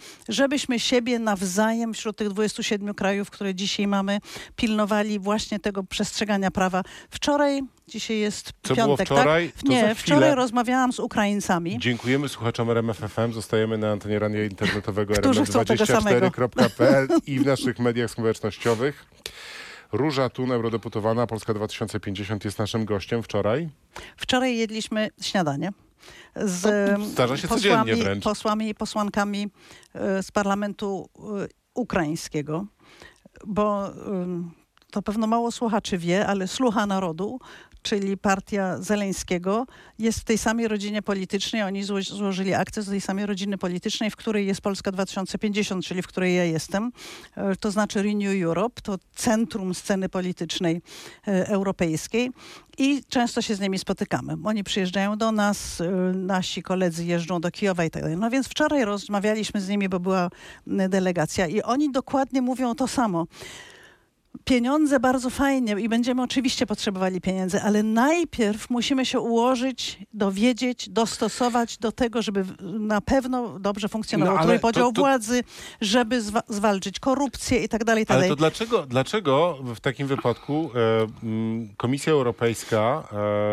żebyśmy 0.58 0.80
siebie 0.80 1.20
nawzajem 1.20 1.94
wśród 1.94 2.18
tych 2.18 2.30
27 2.30 2.94
krajów, 2.94 3.30
które 3.30 3.56
dzisiaj 3.56 3.88
mamy, 3.88 4.20
pilnowali 4.56 5.20
właśnie 5.20 5.60
tego 5.60 5.84
przestrzegania 5.84 6.52
prawa. 6.52 6.84
Wczoraj 7.10 7.62
Dzisiaj 7.88 8.20
jest 8.20 8.46
Co 8.64 8.76
piątek, 8.76 8.86
było 8.86 8.98
wczoraj? 8.98 9.52
tak? 9.52 9.64
Nie, 9.64 9.96
wczoraj 9.96 10.36
rozmawiałam 10.36 10.94
z 10.94 11.00
Ukraińcami. 11.00 11.80
Dziękujemy 11.80 12.30
słuchaczom 12.30 12.70
RMFFM. 12.70 13.34
Zostajemy 13.34 13.78
na 13.78 13.92
antenie 13.92 14.20
radia 14.20 14.46
internetowego 14.46 15.14
rmf24.pl 15.24 17.08
i 17.28 17.40
w 17.40 17.46
naszych 17.46 17.80
mediach 17.80 18.12
społecznościowych. 18.12 19.06
Róża 19.92 20.30
Tun, 20.30 20.52
eurodeputowana 20.52 21.28
Polska 21.28 21.54
2050 21.54 22.46
jest 22.46 22.60
naszym 22.60 22.86
gościem 22.86 23.24
wczoraj. 23.24 23.70
Wczoraj 24.18 24.58
jedliśmy 24.58 25.10
śniadanie 25.22 25.72
z 26.36 27.48
posłami, 27.48 27.94
posłami 28.24 28.70
i 28.70 28.75
posłankami 28.75 29.48
e, 29.94 30.24
z 30.24 30.32
parlamentu 30.32 31.10
e, 31.16 31.22
ukraińskiego, 31.74 32.66
bo 33.48 33.89
to 34.92 35.01
pewno 35.01 35.27
mało 35.27 35.51
słuchaczy 35.51 35.98
wie, 35.98 36.27
ale 36.27 36.48
Słucha 36.48 36.86
Narodu 36.86 37.39
czyli 37.82 38.18
partia 38.18 38.82
Zeleńskiego, 38.82 39.66
jest 40.00 40.20
w 40.20 40.24
tej 40.24 40.38
samej 40.38 40.68
rodzinie 40.68 41.02
politycznej. 41.02 41.62
Oni 41.62 41.84
zło 41.84 42.02
złożyli 42.02 42.54
akces 42.54 42.86
do 42.86 42.92
tej 42.92 43.02
samej 43.02 43.26
rodziny 43.26 43.58
politycznej, 43.58 44.12
w 44.12 44.16
której 44.16 44.48
jest 44.48 44.62
Polska 44.62 44.92
2050, 44.92 45.86
czyli 45.86 46.02
w 46.02 46.08
której 46.08 46.36
ja 46.36 46.44
jestem. 46.44 46.92
E, 47.36 47.56
to 47.56 47.72
znaczy 47.72 48.04
Renew 48.04 48.44
Europe, 48.44 48.82
to 48.82 48.96
centrum 49.16 49.76
sceny 49.76 50.10
politycznej 50.10 50.82
e, 51.28 51.48
europejskiej 51.48 52.32
i 52.78 53.04
często 53.10 53.42
się 53.42 53.56
z 53.56 53.60
nimi 53.60 53.80
spotykamy. 53.80 54.36
Oni 54.44 54.64
przyjeżdżają 54.64 55.18
do 55.18 55.32
nas, 55.32 55.82
e, 55.82 55.92
nasi 56.14 56.64
koledzy 56.64 57.06
jeżdżą 57.06 57.42
do 57.42 57.52
Kijowa 57.52 57.86
i 57.86 57.90
tak 57.90 58.02
dalej. 58.02 58.18
No 58.18 58.30
więc 58.30 58.48
wczoraj 58.48 58.86
rozmawialiśmy 58.86 59.62
z 59.62 59.70
nimi, 59.70 59.90
bo 59.90 60.00
była 60.00 60.30
delegacja 60.68 61.48
i 61.48 61.62
oni 61.62 61.92
dokładnie 61.92 62.42
mówią 62.42 62.76
to 62.76 62.88
samo 62.88 63.26
pieniądze 64.48 65.00
bardzo 65.00 65.30
fajnie 65.30 65.76
i 65.80 65.90
będziemy 65.90 66.24
oczywiście 66.24 66.66
potrzebowali 66.66 67.22
pieniędzy, 67.22 67.62
ale 67.62 67.84
najpierw 67.84 68.70
musimy 68.70 69.06
się 69.06 69.20
ułożyć, 69.20 70.00
dowiedzieć, 70.14 70.90
dostosować 70.90 71.78
do 71.78 71.92
tego, 71.92 72.22
żeby 72.22 72.46
na 72.80 73.02
pewno 73.02 73.60
dobrze 73.60 73.90
funkcjonował 73.90 74.38
no, 74.38 74.44
trójpodział 74.44 74.88
to, 74.88 74.96
to... 74.96 75.02
władzy, 75.02 75.44
żeby 75.82 76.22
zwa 76.22 76.42
zwalczyć 76.48 77.00
korupcję 77.00 77.64
i 77.64 77.70
tak 77.70 77.84
dalej, 77.84 78.06
tak 78.06 78.18
Ale 78.18 78.28
to 78.28 78.36
dlaczego, 78.36 78.86
dlaczego 78.86 79.58
w 79.76 79.80
takim 79.80 80.08
wypadku 80.08 80.70
e, 80.76 81.76
Komisja 81.78 82.14
Europejska 82.14 83.08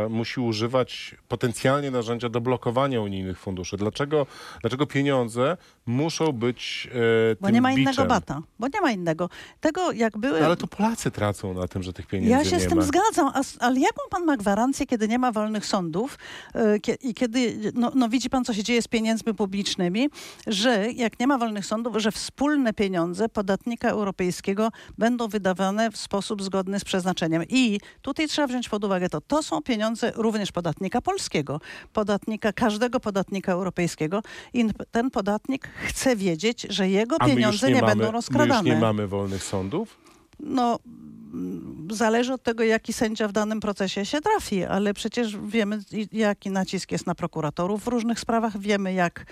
e, 0.05 0.09
musi 0.09 0.41
używać 0.41 1.15
potencjalnie 1.29 1.91
narzędzia 1.91 2.29
do 2.29 2.41
blokowania 2.41 3.01
unijnych 3.01 3.39
funduszy? 3.39 3.77
Dlaczego, 3.77 4.27
dlaczego 4.61 4.87
pieniądze 4.87 5.57
muszą 5.87 6.33
być 6.33 6.89
e, 7.33 7.37
Bo 7.41 7.51
nie 7.51 7.61
ma 7.61 7.69
biczem? 7.69 7.83
innego 7.83 8.05
bata. 8.05 8.43
Bo 8.59 8.67
nie 8.75 8.81
ma 8.81 8.91
innego. 8.91 9.29
Tego 9.61 9.93
jak 9.93 10.19
były... 10.19 10.41
No, 10.41 10.57
to 10.67 10.77
Polacy 10.77 11.11
tracą 11.11 11.55
na 11.55 11.69
tym, 11.69 11.83
że 11.83 11.93
tych 11.93 12.07
pieniędzy 12.07 12.31
nie 12.31 12.37
ma. 12.37 12.43
Ja 12.43 12.51
się 12.51 12.61
z 12.61 12.69
tym 12.69 12.83
zgadzam, 12.83 13.33
ale 13.61 13.81
jaką 13.81 14.03
pan 14.11 14.25
ma 14.25 14.37
gwarancję, 14.37 14.87
kiedy 14.87 15.09
nie 15.09 15.19
ma 15.19 15.33
wolnych 15.33 15.67
sądów 15.67 16.19
yy, 16.55 16.81
i 17.03 17.15
kiedy, 17.15 17.73
no, 17.75 17.93
no, 17.95 18.09
widzi 18.09 18.31
pan, 18.31 18.45
co 18.45 18.55
się 18.55 18.63
dzieje 18.63 18.83
z 18.83 18.89
pieniędzmi 18.89 19.35
publicznymi, 19.35 20.09
że 20.47 20.93
jak 20.93 21.21
nie 21.21 21.27
ma 21.27 21.39
wolnych 21.39 21.67
sądów, 21.67 21.97
że 21.97 22.13
wspólne 22.13 22.73
pieniądze 22.73 23.29
podatnika 23.29 23.89
europejskiego 23.89 24.69
będą 24.99 25.29
wydawane 25.29 25.91
w 25.91 25.97
sposób 25.97 26.43
zgodny 26.43 26.81
z 26.81 26.85
przeznaczeniem. 26.85 27.43
I 27.49 27.81
tutaj 28.03 28.29
trzeba 28.29 28.49
wziąć 28.49 28.69
pod 28.69 28.85
uwagę 28.85 29.09
to, 29.09 29.21
to 29.21 29.43
są 29.43 29.63
pieniądze 29.63 30.13
również 30.17 30.53
podatnika 30.53 31.01
polskiego, 31.01 31.61
podatnika, 31.93 32.53
każdego 32.53 33.01
podatnika 33.01 33.53
europejskiego 33.53 34.23
i 34.53 34.67
ten 34.91 35.11
podatnik 35.11 35.69
chce 35.87 36.17
wiedzieć, 36.17 36.67
że 36.71 36.89
jego 36.89 37.19
pieniądze 37.19 37.69
nie, 37.69 37.75
nie 37.75 37.81
mamy, 37.81 37.97
będą 37.97 38.13
rozkradane. 38.13 38.63
My 38.63 38.69
już 38.69 38.77
nie 38.77 38.81
mamy 38.81 39.07
wolnych 39.07 39.45
sądów? 39.45 40.05
No, 40.39 40.81
zależy 41.91 42.33
od 42.33 42.43
tego, 42.43 42.65
jaki 42.65 42.93
sędzia 42.93 43.29
w 43.29 43.33
danym 43.33 43.61
procesie 43.61 44.05
się 44.05 44.21
trafi, 44.21 44.65
ale 44.65 44.95
przecież 44.95 45.37
wiemy, 45.47 45.79
jaki 46.13 46.51
nacisk 46.51 46.93
jest 46.93 47.07
na 47.07 47.15
prokuratorów 47.15 47.85
w 47.85 47.89
różnych 47.89 48.21
sprawach. 48.21 48.59
Wiemy, 48.59 48.93
jak 48.93 49.27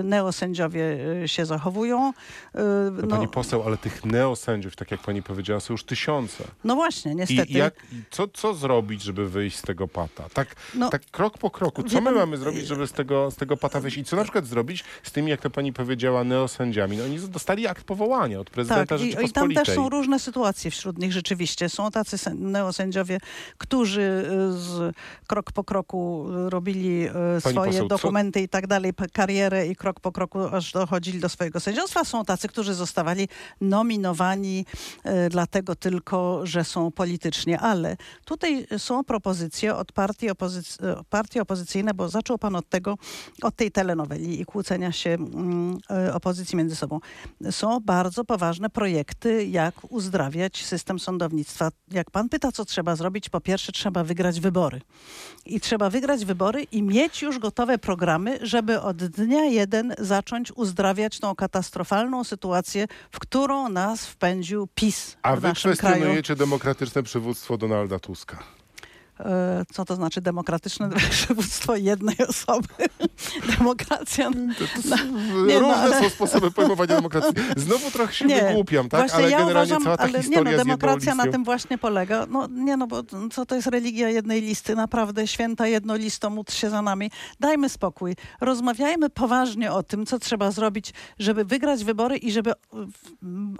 y, 0.00 0.02
neosędziowie 0.02 0.82
y, 1.24 1.28
się 1.28 1.46
zachowują. 1.46 2.10
Y, 2.10 2.60
no, 3.02 3.06
pani 3.08 3.28
poseł, 3.28 3.62
ale 3.62 3.76
tych 3.76 4.04
neosędziów, 4.04 4.76
tak 4.76 4.90
jak 4.90 5.00
pani 5.00 5.22
powiedziała, 5.22 5.60
są 5.60 5.74
już 5.74 5.84
tysiące. 5.84 6.44
No 6.64 6.74
właśnie, 6.74 7.14
niestety. 7.14 7.52
I 7.52 7.54
jak, 7.54 7.74
co, 8.10 8.28
co 8.28 8.54
zrobić, 8.54 9.02
żeby 9.02 9.28
wyjść 9.28 9.56
z 9.56 9.62
tego 9.62 9.88
pata? 9.88 10.28
Tak, 10.34 10.56
no, 10.74 10.90
tak 10.90 11.02
krok 11.10 11.38
po 11.38 11.50
kroku. 11.50 11.82
Co 11.82 12.00
my 12.00 12.12
mamy 12.12 12.36
zrobić, 12.36 12.66
żeby 12.66 12.86
z 12.86 12.92
tego, 12.92 13.30
z 13.30 13.36
tego 13.36 13.56
pata 13.56 13.80
wyjść? 13.80 13.96
I 13.96 14.04
co 14.04 14.16
na 14.16 14.22
przykład 14.22 14.46
zrobić 14.46 14.84
z 15.02 15.12
tymi, 15.12 15.30
jak 15.30 15.40
to 15.40 15.50
pani 15.50 15.72
powiedziała, 15.72 16.24
neosędziami? 16.24 16.96
No 16.96 17.04
oni 17.04 17.18
dostali 17.18 17.66
akt 17.66 17.84
powołania 17.84 18.40
od 18.40 18.50
prezydenta 18.50 18.86
tak, 18.86 18.98
Rzeczypospolitej. 18.98 19.48
I, 19.48 19.52
i 19.52 19.54
tam 19.54 19.64
też 19.64 19.74
są 19.74 19.88
różne 19.88 20.18
sytuacje 20.18 20.70
wśród 20.70 20.98
nich 20.98 21.12
rzeczywiście. 21.12 21.43
Są 21.68 21.90
tacy 21.90 22.16
neosędziowie, 22.34 23.18
którzy 23.58 24.00
y, 24.00 24.52
z, 24.52 24.96
krok 25.26 25.52
po 25.52 25.64
kroku 25.64 26.26
robili 26.48 27.06
y, 27.06 27.10
Pani 27.42 27.54
swoje 27.54 27.70
poseł, 27.70 27.88
dokumenty 27.88 28.40
co? 28.40 28.44
i 28.44 28.48
tak 28.48 28.66
dalej, 28.66 28.92
karierę 29.12 29.66
i 29.66 29.76
krok 29.76 30.00
po 30.00 30.12
kroku 30.12 30.38
aż 30.52 30.72
dochodzili 30.72 31.20
do 31.20 31.28
swojego 31.28 31.60
sędziostwa. 31.60 32.04
Są 32.04 32.24
tacy, 32.24 32.48
którzy 32.48 32.74
zostawali 32.74 33.28
nominowani 33.60 34.66
y, 35.06 35.10
dlatego 35.30 35.76
tylko, 35.76 36.46
że 36.46 36.64
są 36.64 36.90
politycznie. 36.90 37.60
Ale 37.60 37.96
tutaj 38.24 38.66
są 38.78 39.04
propozycje 39.04 39.76
od 39.76 39.92
partii, 39.92 40.30
opozyc 40.30 40.78
partii 41.10 41.40
opozycyjne, 41.40 41.94
bo 41.94 42.08
zaczął 42.08 42.38
pan 42.38 42.56
od 42.56 42.68
tego, 42.68 42.98
od 43.42 43.56
tej 43.56 43.70
telenoweli 43.70 44.40
i 44.40 44.44
kłócenia 44.44 44.92
się 44.92 45.10
mm, 45.10 45.78
opozycji 46.12 46.56
między 46.56 46.76
sobą. 46.76 47.00
Są 47.50 47.80
bardzo 47.80 48.24
poważne 48.24 48.70
projekty, 48.70 49.44
jak 49.44 49.74
uzdrawiać 49.92 50.64
system 50.64 50.98
sądownictwa. 51.28 51.70
Jak 51.90 52.10
pan 52.10 52.28
pyta, 52.28 52.52
co 52.52 52.64
trzeba 52.64 52.96
zrobić, 52.96 53.28
po 53.28 53.40
pierwsze 53.40 53.72
trzeba 53.72 54.04
wygrać 54.04 54.40
wybory. 54.40 54.80
I 55.46 55.60
trzeba 55.60 55.90
wygrać 55.90 56.24
wybory 56.24 56.62
i 56.62 56.82
mieć 56.82 57.22
już 57.22 57.38
gotowe 57.38 57.78
programy, 57.78 58.38
żeby 58.42 58.80
od 58.80 58.96
dnia 58.96 59.44
jeden 59.44 59.94
zacząć 59.98 60.52
uzdrawiać 60.52 61.18
tą 61.18 61.34
katastrofalną 61.34 62.24
sytuację, 62.24 62.86
w 63.10 63.18
którą 63.18 63.68
nas 63.68 64.06
wpędził 64.06 64.68
PiS 64.74 65.16
A 65.22 65.36
w 65.36 65.40
wy 65.40 65.52
kwestionujecie 65.52 66.22
kraju. 66.34 66.38
demokratyczne 66.38 67.02
przywództwo 67.02 67.58
Donalda 67.58 67.98
Tuska. 67.98 68.38
E, 69.24 69.64
co 69.72 69.84
to 69.84 69.96
znaczy 69.96 70.20
demokratyczne 70.20 70.90
przywództwo 71.10 71.76
jednej 71.76 72.16
osoby. 72.28 72.68
Demokracja. 73.58 74.30
No, 74.30 74.96
nie, 75.46 75.58
różne 75.58 75.60
no, 75.60 75.76
ale... 75.76 76.00
są 76.00 76.10
sposoby 76.10 76.50
pojmowania 76.50 76.96
demokracji. 76.96 77.34
Znowu 77.56 77.90
trochę 77.90 78.14
się 78.14 78.24
nie, 78.24 78.42
wygłupiam, 78.42 78.88
tak? 78.88 79.14
Ale 79.14 79.30
ja 79.30 79.38
generalnie 79.38 79.52
uważam, 79.52 79.82
cała 79.82 79.96
ta 79.96 80.02
ale 80.02 80.20
nie, 80.20 80.40
no, 80.40 80.56
demokracja 80.56 81.14
na 81.14 81.26
tym 81.26 81.44
właśnie 81.44 81.78
polega. 81.78 82.26
No 82.26 82.46
nie 82.46 82.76
no, 82.76 82.86
bo 82.86 83.02
co 83.32 83.46
to 83.46 83.54
jest 83.54 83.66
religia 83.66 84.08
jednej 84.08 84.40
listy? 84.40 84.76
Naprawdę 84.76 85.26
święta 85.26 85.66
jednolisto, 85.66 86.30
módl 86.30 86.52
się 86.52 86.70
za 86.70 86.82
nami. 86.82 87.10
Dajmy 87.40 87.68
spokój. 87.68 88.16
Rozmawiajmy 88.40 89.10
poważnie 89.10 89.72
o 89.72 89.82
tym, 89.82 90.06
co 90.06 90.18
trzeba 90.18 90.50
zrobić, 90.50 90.92
żeby 91.18 91.44
wygrać 91.44 91.84
wybory 91.84 92.16
i 92.16 92.32
żeby 92.32 92.52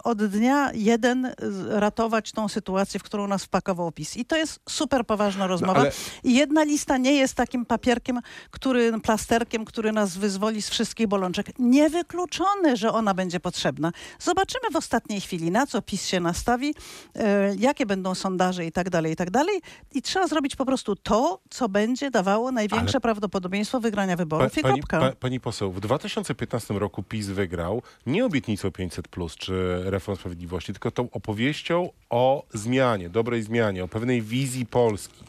od 0.04 0.25
dnia 0.25 0.71
jeden 0.75 1.35
ratować 1.68 2.33
tą 2.33 2.49
sytuację, 2.49 3.00
w 3.00 3.02
którą 3.02 3.26
nas 3.26 3.44
wpakował 3.44 3.92
PiS. 3.92 4.16
I 4.16 4.25
to 4.25 4.37
jest 4.37 4.61
super 4.68 5.06
poważna 5.06 5.25
poważna 5.25 5.47
rozmowa. 5.54 5.75
No, 5.75 5.80
ale... 5.80 5.92
I 6.25 6.34
jedna 6.34 6.64
lista 6.64 6.96
nie 6.96 7.12
jest 7.12 7.34
takim 7.34 7.66
papierkiem, 7.66 8.20
który, 8.50 9.00
plasterkiem, 9.00 9.64
który 9.64 9.92
nas 9.92 10.16
wyzwoli 10.16 10.62
z 10.62 10.70
wszystkich 10.70 11.06
bolączek. 11.06 11.46
Niewykluczone, 11.58 12.76
że 12.76 12.92
ona 12.92 13.14
będzie 13.14 13.40
potrzebna. 13.40 13.92
Zobaczymy 14.18 14.70
w 14.73 14.76
ostatniej 14.76 15.20
chwili, 15.20 15.50
na 15.50 15.66
co 15.66 15.82
PiS 15.82 16.06
się 16.06 16.20
nastawi, 16.20 16.75
e, 17.14 17.54
jakie 17.58 17.87
będą 17.87 18.14
sondaże 18.14 18.66
i 18.66 18.73
tak 18.73 18.90
dalej, 18.90 19.12
i 19.12 19.16
tak 19.16 19.30
dalej. 19.30 19.61
I 19.92 20.02
trzeba 20.02 20.26
zrobić 20.26 20.56
po 20.56 20.66
prostu 20.66 20.96
to, 20.96 21.40
co 21.50 21.68
będzie 21.68 22.11
dawało 22.11 22.52
największe 22.52 22.96
ale... 22.96 23.00
prawdopodobieństwo 23.00 23.80
wygrania 23.80 24.16
wyborów 24.16 24.52
pa, 24.52 24.61
i 24.61 24.62
pani, 24.62 24.82
pa, 24.88 25.12
pani 25.12 25.40
poseł, 25.40 25.73
w 25.73 25.80
2015 25.80 26.75
roku 26.75 27.02
PiS 27.02 27.26
wygrał 27.26 27.82
nie 28.06 28.25
obietnicą 28.26 28.70
500 28.70 29.08
plus 29.08 29.37
czy 29.37 29.80
reform 29.84 30.18
sprawiedliwości, 30.18 30.73
tylko 30.73 30.90
tą 30.90 31.11
opowieścią 31.11 31.90
o 32.11 32.44
zmianie, 32.54 33.08
dobrej 33.08 33.42
zmianie, 33.42 33.84
o 33.84 33.88
pewnej 33.88 34.23
wizji 34.23 34.66
Polski. 34.66 35.25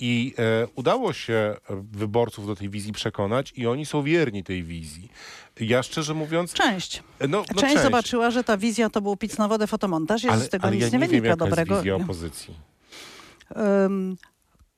I 0.00 0.34
e, 0.38 0.66
udało 0.74 1.12
się 1.12 1.56
wyborców 1.92 2.46
do 2.46 2.56
tej 2.56 2.68
wizji 2.70 2.92
przekonać 2.92 3.52
i 3.56 3.66
oni 3.66 3.86
są 3.86 4.02
wierni 4.02 4.44
tej 4.44 4.62
wizji. 4.64 5.12
Ja 5.60 5.82
szczerze 5.82 6.14
mówiąc... 6.14 6.52
Część. 6.52 7.02
No, 7.20 7.26
no 7.28 7.44
część, 7.44 7.60
część, 7.60 7.82
zobaczyła, 7.82 8.30
że 8.30 8.44
ta 8.44 8.56
wizja 8.56 8.90
to 8.90 9.00
był 9.00 9.16
pic 9.16 9.38
na 9.38 9.48
wodę 9.48 9.66
fotomontaż 9.66 10.24
i 10.24 10.28
ale, 10.28 10.44
z 10.44 10.48
tego 10.48 10.66
ale 10.66 10.76
nic 10.76 10.84
ja 10.84 10.90
nie, 10.90 10.98
nie 10.98 11.08
wynika 11.08 11.28
wiem, 11.28 11.36
dobrego. 11.36 11.74
Jest 11.74 11.84
wizja 11.84 11.96
opozycji. 11.96 12.54
Um, 13.56 14.16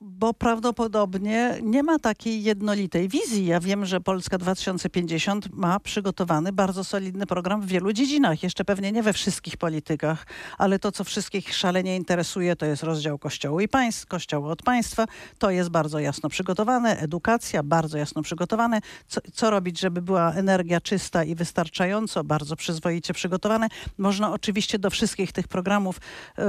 bo 0.03 0.33
prawdopodobnie 0.33 1.57
nie 1.61 1.83
ma 1.83 1.99
takiej 1.99 2.43
jednolitej 2.43 3.09
wizji. 3.09 3.45
Ja 3.45 3.59
wiem, 3.59 3.85
że 3.85 4.01
Polska 4.01 4.37
2050 4.37 5.53
ma 5.53 5.79
przygotowany 5.79 6.51
bardzo 6.51 6.83
solidny 6.83 7.25
program 7.25 7.61
w 7.61 7.65
wielu 7.65 7.93
dziedzinach. 7.93 8.43
Jeszcze 8.43 8.65
pewnie 8.65 8.91
nie 8.91 9.03
we 9.03 9.13
wszystkich 9.13 9.57
politykach, 9.57 10.25
ale 10.57 10.79
to, 10.79 10.91
co 10.91 11.03
wszystkich 11.03 11.55
szalenie 11.55 11.95
interesuje, 11.95 12.55
to 12.55 12.65
jest 12.65 12.83
rozdział 12.83 13.19
Kościoła 13.19 13.61
i 13.61 13.67
państw, 13.67 14.05
Kościoła 14.05 14.51
od 14.51 14.61
państwa. 14.61 15.05
To 15.37 15.51
jest 15.51 15.69
bardzo 15.69 15.99
jasno 15.99 16.29
przygotowane. 16.29 16.99
Edukacja 16.99 17.63
bardzo 17.63 17.97
jasno 17.97 18.21
przygotowane. 18.21 18.81
Co, 19.07 19.21
co 19.33 19.49
robić, 19.49 19.79
żeby 19.79 20.01
była 20.01 20.33
energia 20.33 20.81
czysta 20.81 21.23
i 21.23 21.35
wystarczająco, 21.35 22.23
bardzo 22.23 22.55
przyzwoicie 22.55 23.13
przygotowane. 23.13 23.67
Można 23.97 24.33
oczywiście 24.33 24.79
do 24.79 24.89
wszystkich 24.89 25.31
tych 25.31 25.47
programów 25.47 25.97
y, 25.97 26.41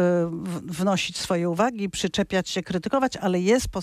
wnosić 0.62 1.18
swoje 1.18 1.50
uwagi, 1.50 1.90
przyczepiać 1.90 2.48
się, 2.48 2.62
krytykować, 2.62 3.16
ale 3.16 3.43
jest 3.44 3.68
po, 3.68 3.80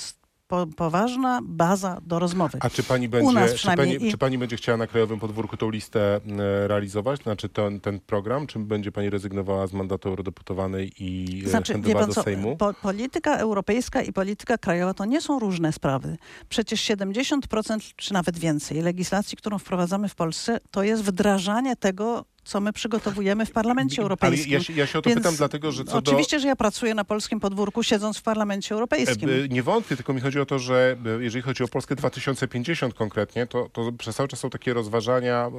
poważna 0.75 1.39
baza 1.43 2.01
do 2.05 2.19
rozmowy. 2.19 2.57
A 2.61 2.69
czy 2.69 2.83
pani 2.83 3.09
będzie, 3.09 3.55
czy 3.55 3.67
pani, 3.75 4.07
i... 4.07 4.11
czy 4.11 4.17
pani 4.17 4.37
będzie 4.37 4.55
chciała 4.55 4.77
na 4.77 4.87
Krajowym 4.87 5.19
Podwórku 5.19 5.57
tą 5.57 5.69
listę 5.69 6.15
e, 6.15 6.67
realizować, 6.67 7.23
znaczy 7.23 7.49
ten, 7.49 7.79
ten 7.79 7.99
program, 7.99 8.47
czy 8.47 8.59
będzie 8.59 8.91
pani 8.91 9.09
rezygnowała 9.09 9.67
z 9.67 9.73
mandatu 9.73 10.09
eurodeputowanej 10.09 10.91
i 10.99 11.41
e, 11.45 11.49
znaczy, 11.49 11.73
chętowała 11.73 12.07
do 12.07 12.13
co, 12.13 12.23
Sejmu? 12.23 12.57
Po, 12.57 12.73
polityka 12.73 13.37
europejska 13.37 14.01
i 14.01 14.13
polityka 14.13 14.57
krajowa 14.57 14.93
to 14.93 15.05
nie 15.05 15.21
są 15.21 15.39
różne 15.39 15.73
sprawy. 15.73 16.17
Przecież 16.49 16.81
70% 16.81 17.93
czy 17.95 18.13
nawet 18.13 18.37
więcej 18.39 18.81
legislacji, 18.81 19.37
którą 19.37 19.59
wprowadzamy 19.59 20.09
w 20.09 20.15
Polsce, 20.15 20.59
to 20.71 20.83
jest 20.83 21.03
wdrażanie 21.03 21.75
tego, 21.75 22.25
co 22.43 22.61
my 22.61 22.73
przygotowujemy 22.73 23.45
w 23.45 23.51
Parlamencie 23.51 24.01
Europejskim. 24.01 24.55
Ale 24.55 24.65
ja, 24.69 24.75
ja 24.75 24.87
się 24.87 24.99
o 24.99 25.01
to 25.01 25.09
Więc 25.09 25.21
pytam, 25.21 25.35
dlatego 25.35 25.71
że 25.71 25.83
co 25.83 25.97
Oczywiście, 25.97 26.37
do... 26.37 26.41
że 26.41 26.47
ja 26.47 26.55
pracuję 26.55 26.93
na 26.95 27.03
polskim 27.03 27.39
podwórku, 27.39 27.83
siedząc 27.83 28.17
w 28.17 28.21
Parlamencie 28.21 28.75
Europejskim. 28.75 29.29
E, 29.29 29.47
nie 29.47 29.63
wątpię, 29.63 29.95
tylko 29.95 30.13
mi 30.13 30.21
chodzi 30.21 30.39
o 30.39 30.45
to, 30.45 30.59
że 30.59 30.97
e, 31.05 31.23
jeżeli 31.23 31.41
chodzi 31.41 31.63
o 31.63 31.67
Polskę 31.67 31.95
2050 31.95 32.93
konkretnie, 32.93 33.47
to, 33.47 33.69
to 33.73 33.91
przez 33.91 34.15
cały 34.15 34.29
czas 34.29 34.39
są 34.39 34.49
takie 34.49 34.73
rozważania 34.73 35.51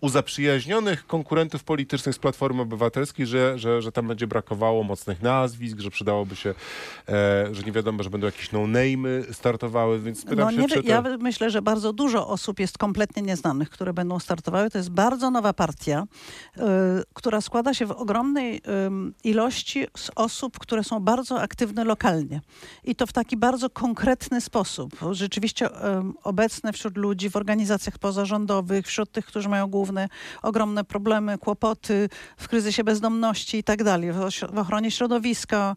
u 0.00 0.08
zaprzyjaźnionych 0.08 1.06
konkurentów 1.06 1.64
politycznych 1.64 2.14
z 2.14 2.18
Platformy 2.18 2.62
Obywatelskiej, 2.62 3.26
że, 3.26 3.58
że, 3.58 3.82
że 3.82 3.92
tam 3.92 4.08
będzie 4.08 4.26
brakowało 4.26 4.82
mocnych 4.84 5.22
nazwisk, 5.22 5.78
że 5.78 5.90
przydałoby 5.90 6.36
się, 6.36 6.54
e, 7.08 7.48
że 7.52 7.62
nie 7.62 7.72
wiadomo, 7.72 8.02
że 8.02 8.10
będą 8.10 8.26
jakieś 8.26 8.52
no-name'y 8.52 9.32
startowały, 9.32 10.00
więc 10.00 10.24
pytam 10.24 10.38
no, 10.38 10.50
się, 10.50 10.56
nie, 10.56 10.68
czy 10.68 10.82
to... 10.82 10.88
Ja 10.88 11.02
myślę, 11.02 11.50
że 11.50 11.62
bardzo 11.62 11.92
dużo 11.92 12.28
osób 12.28 12.60
jest 12.60 12.78
kompletnie 12.78 13.22
nieznanych, 13.22 13.70
które 13.70 13.92
będą 13.92 14.18
startowały. 14.18 14.70
To 14.70 14.78
jest 14.78 14.90
bardzo 14.90 15.30
nowa 15.30 15.52
partia, 15.52 15.97
y, 16.56 16.60
która 17.14 17.40
składa 17.40 17.74
się 17.74 17.86
w 17.86 17.90
ogromnej 17.90 18.56
y, 18.56 18.60
ilości 19.24 19.86
z 19.96 20.10
osób, 20.16 20.58
które 20.58 20.84
są 20.84 21.00
bardzo 21.00 21.40
aktywne 21.40 21.84
lokalnie. 21.84 22.40
I 22.84 22.94
to 22.94 23.06
w 23.06 23.12
taki 23.12 23.36
bardzo 23.36 23.70
konkretny 23.70 24.40
sposób. 24.40 24.96
Rzeczywiście 25.10 25.66
y, 25.66 25.72
obecne 26.24 26.72
wśród 26.72 26.96
ludzi 26.96 27.30
w 27.30 27.36
organizacjach 27.36 27.98
pozarządowych, 27.98 28.86
wśród 28.86 29.12
tych, 29.12 29.26
którzy 29.26 29.48
mają 29.48 29.66
główne, 29.66 30.08
ogromne 30.42 30.84
problemy, 30.84 31.38
kłopoty 31.38 32.08
w 32.36 32.48
kryzysie 32.48 32.84
bezdomności 32.84 33.58
i 33.58 33.64
tak 33.64 33.84
dalej, 33.84 34.12
w 34.52 34.58
ochronie 34.58 34.90
środowiska. 34.90 35.76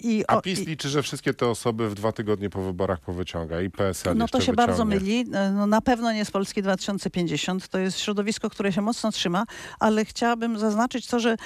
I, 0.00 0.24
A 0.28 0.40
PiS 0.40 0.66
liczy, 0.66 0.88
że 0.88 1.02
wszystkie 1.02 1.34
te 1.34 1.46
osoby 1.48 1.90
w 1.90 1.94
dwa 1.94 2.12
tygodnie 2.12 2.50
po 2.50 2.62
wyborach 2.62 3.00
powyciąga 3.00 3.60
i 3.60 3.70
PSL 3.70 4.16
No 4.16 4.28
to 4.28 4.40
się 4.40 4.52
wyciągnie. 4.52 4.66
bardzo 4.66 4.84
myli. 4.84 5.24
No, 5.54 5.66
na 5.66 5.80
pewno 5.80 6.12
nie 6.12 6.24
z 6.24 6.30
Polski 6.30 6.62
2050. 6.62 7.68
To 7.68 7.78
jest 7.78 7.98
środowisko, 7.98 8.50
które 8.50 8.72
się 8.72 8.80
mocno 8.80 9.12
trzyma, 9.12 9.35
ale 9.80 10.04
chciałabym 10.04 10.58
zaznaczyć 10.58 11.06
to, 11.06 11.20
że 11.20 11.36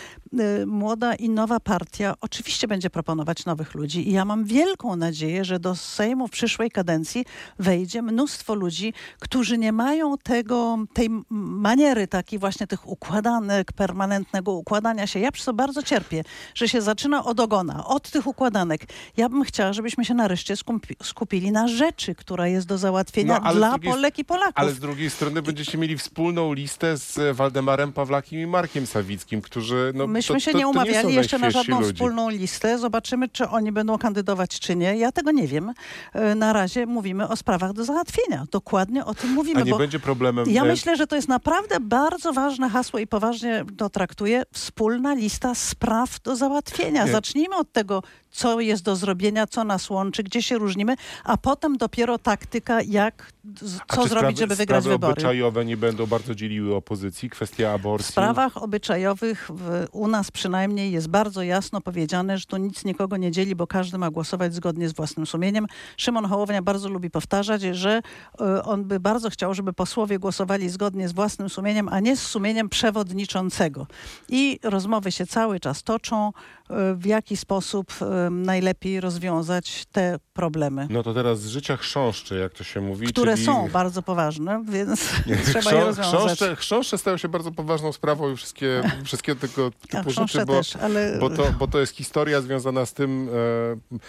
y, 0.62 0.66
młoda 0.66 1.14
i 1.14 1.28
nowa 1.28 1.61
partia 1.61 2.14
oczywiście 2.20 2.68
będzie 2.68 2.90
proponować 2.90 3.44
nowych 3.47 3.75
ludzi 3.75 4.09
i 4.09 4.12
ja 4.12 4.25
mam 4.25 4.44
wielką 4.44 4.97
nadzieję, 4.97 5.44
że 5.44 5.61
do 5.61 5.76
Sejmu 5.76 6.28
w 6.28 6.30
przyszłej 6.30 6.70
kadencji 6.70 7.25
wejdzie 7.59 8.02
mnóstwo 8.02 8.54
ludzi, 8.54 8.94
którzy 9.20 9.59
nie 9.59 9.73
mają 9.73 10.18
tego, 10.18 10.78
tej 10.92 11.09
maniery 11.30 12.06
takiej 12.06 12.38
właśnie 12.38 12.66
tych 12.66 12.88
układanek, 12.88 13.73
permanentnego 13.73 14.52
układania 14.52 15.06
się. 15.06 15.20
Ja 15.20 15.32
przez 15.32 15.44
to 15.44 15.52
bardzo 15.52 15.82
cierpię, 15.82 16.25
że 16.54 16.68
się 16.68 16.82
zaczyna 16.82 17.25
od 17.25 17.40
ogona, 17.40 17.87
od 17.87 18.11
tych 18.11 18.26
układanek. 18.26 18.80
Ja 19.16 19.28
bym 19.28 19.44
chciała, 19.44 19.73
żebyśmy 19.73 20.04
się 20.04 20.14
nareszcie 20.14 20.54
skupili 21.02 21.52
na 21.52 21.68
rzeczy, 21.68 22.14
która 22.14 22.49
jest 22.49 22.66
do 22.66 22.78
załatwienia 22.78 23.40
no, 23.44 23.54
dla 23.54 23.70
drugiej, 23.70 23.92
Polek 23.92 24.18
i 24.18 24.25
Polaków. 24.25 24.54
Ale 24.54 24.73
z 24.73 24.80
drugiej 24.80 25.11
strony 25.11 25.42
będziecie 25.42 25.78
mieli 25.78 25.99
wspólną 25.99 26.52
listę 26.52 26.97
z 26.97 27.37
Waldemarem 27.37 27.79
Pawlakiem 27.87 28.40
i 28.40 28.46
Markiem 28.46 28.87
Sawickim, 28.87 29.42
którzy... 29.42 29.92
No, 29.94 30.06
Myśmy 30.06 30.34
to, 30.34 30.40
się 30.40 30.52
to, 30.52 30.58
nie 30.58 30.68
umawiali 30.68 31.08
nie 31.08 31.14
jeszcze 31.14 31.38
na 31.38 31.50
żadną 31.50 31.80
ludzi. 31.80 31.92
wspólną 31.92 32.28
listę. 32.30 32.78
Zobaczymy, 32.78 33.28
czy 33.28 33.49
oni 33.49 33.72
będą 33.72 33.99
kandydować, 33.99 34.60
czy 34.60 34.76
nie. 34.76 34.96
Ja 34.96 35.12
tego 35.12 35.30
nie 35.30 35.49
wiem. 35.49 35.72
E, 36.12 36.34
na 36.34 36.52
razie 36.52 36.87
mówimy 36.87 37.28
o 37.28 37.37
sprawach 37.37 37.72
do 37.72 37.84
załatwienia. 37.84 38.46
Dokładnie 38.50 39.04
o 39.04 39.14
tym 39.14 39.30
mówimy. 39.30 39.60
A 39.60 39.64
nie 39.64 39.75
będzie 39.75 40.00
problemem... 40.00 40.46
Ja 40.49 40.64
myślę, 40.64 40.96
że 40.96 41.06
to 41.06 41.16
jest 41.16 41.28
naprawdę 41.28 41.80
bardzo 41.80 42.32
ważne 42.32 42.68
hasło 42.70 42.99
i 42.99 43.06
poważnie 43.06 43.64
to 43.76 43.90
traktuję. 43.90 44.42
Wspólna 44.52 45.14
lista 45.14 45.54
spraw 45.54 46.20
do 46.20 46.37
załatwienia. 46.37 47.04
Nie. 47.04 47.12
Zacznijmy 47.12 47.56
od 47.56 47.72
tego, 47.72 48.02
co 48.30 48.60
jest 48.60 48.82
do 48.82 48.96
zrobienia, 48.96 49.46
co 49.46 49.64
nas 49.64 49.90
łączy, 49.90 50.22
gdzie 50.22 50.42
się 50.42 50.58
różnimy, 50.58 50.96
a 51.25 51.37
potem 51.37 51.76
dopiero 51.76 52.18
taktyka, 52.18 52.82
jak, 52.82 53.32
co 53.59 53.97
zrobić, 53.97 54.11
sprawy, 54.11 54.37
żeby 54.37 54.57
wygrać 54.57 54.83
sprawy 54.83 54.95
wybory. 54.95 55.12
obyczajowe 55.12 55.64
nie 55.64 55.76
będą 55.76 56.07
bardzo 56.07 56.35
dzieliły 56.35 56.75
opozycji? 56.75 57.30
Kwestia 57.30 57.73
aborcji? 57.73 58.09
W 58.09 58.11
sprawach 58.11 58.62
obyczajowych 58.62 59.50
w, 59.54 59.87
u 59.92 60.09
nas 60.09 60.30
przynajmniej 60.30 60.92
jest 60.92 61.09
bardzo 61.09 61.42
jasno 61.42 61.80
powiedziane, 61.80 62.38
że 62.38 62.47
tu 62.47 62.57
nic 62.57 62.85
nikogo 62.85 63.16
nie 63.16 63.30
dzieli, 63.30 63.54
bo 63.54 63.66
każdy 63.66 63.99
ma 63.99 64.11
głosować 64.11 64.54
zgodnie 64.54 64.88
z 64.88 64.92
własnym 64.92 65.26
sumieniem. 65.26 65.66
Szymon 65.97 66.25
Hołownia 66.25 66.62
bardzo 66.62 66.88
lubi 66.88 67.11
powtarzać, 67.11 67.62
że 67.62 68.02
y, 68.40 68.62
on 68.62 68.85
by 68.85 69.00
bardzo 69.00 69.30
chciał, 69.30 69.54
żeby 69.54 69.73
posłowie 69.73 70.19
głosowali 70.19 70.69
zgodnie 70.69 71.09
z 71.09 71.12
własnym 71.12 71.49
sumieniem, 71.49 71.88
a 71.88 72.00
nie 72.00 72.16
z 72.16 72.23
sumieniem 72.23 72.69
przewodniczącego. 72.69 73.87
I 74.28 74.59
rozmowy 74.62 75.12
się 75.12 75.26
cały 75.26 75.61
czas 75.61 75.83
toczą, 75.83 76.28
y, 76.28 76.95
w 76.95 77.07
jaki 77.07 77.37
sposób 77.37 77.92
y, 77.92 78.30
najlepiej 78.30 79.00
rozwiązać 79.00 79.85
te 79.92 80.19
problemy. 80.33 80.87
No 80.90 81.02
to 81.02 81.14
teraz 81.14 81.40
z 81.40 81.47
życia 81.47 81.76
chrząszczy, 81.76 82.38
jak 82.38 82.52
to 82.52 82.64
się 82.64 82.80
mówi. 82.80 83.07
Które. 83.07 83.37
Są 83.44 83.68
bardzo 83.68 84.02
poważne, 84.02 84.64
więc 84.68 85.11
nie, 85.26 85.37
trzeba 85.37 85.73
je 85.73 85.85
rozwiązać. 85.85 86.23
Chrząszcze, 86.23 86.56
chrząszcze 86.56 86.99
stają 86.99 87.16
się 87.16 87.28
bardzo 87.28 87.52
poważną 87.52 87.92
sprawą 87.92 88.32
i 88.32 88.37
wszystkie, 88.37 88.82
wszystkie 89.04 89.37
tego 89.37 89.70
typu 89.70 89.97
ja, 89.97 90.11
rzeczy, 90.11 90.47
bo, 90.47 90.52
też, 90.52 90.76
ale... 90.76 91.18
bo, 91.20 91.30
to, 91.30 91.52
bo 91.59 91.66
to 91.66 91.80
jest 91.80 91.97
historia 91.97 92.40
związana 92.40 92.87
z 92.87 92.92
tym, 92.92 93.28
e, 93.28 94.00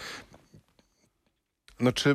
no 1.80 1.92
czy... 1.92 2.10
E, 2.10 2.14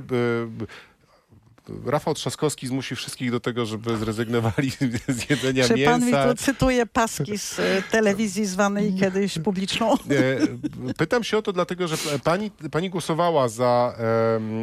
Rafał 1.85 2.13
Trzaskowski 2.13 2.67
zmusi 2.67 2.95
wszystkich 2.95 3.31
do 3.31 3.39
tego, 3.39 3.65
żeby 3.65 3.97
zrezygnowali 3.97 4.71
z 5.07 5.29
jedzenia 5.29 5.67
Czy 5.67 5.73
mięsa. 5.73 5.91
pan 5.91 6.05
mi 6.05 6.11
tu 6.11 6.43
cytuje 6.43 6.85
paski 6.85 7.37
z 7.37 7.59
e, 7.59 7.81
telewizji 7.91 8.45
zwanej 8.45 8.93
kiedyś 8.93 9.39
publiczną? 9.39 9.95
Pytam 10.97 11.23
się 11.23 11.37
o 11.37 11.41
to 11.41 11.53
dlatego, 11.53 11.87
że 11.87 11.97
pani, 12.23 12.51
pani 12.71 12.89
głosowała 12.89 13.49
za 13.49 13.95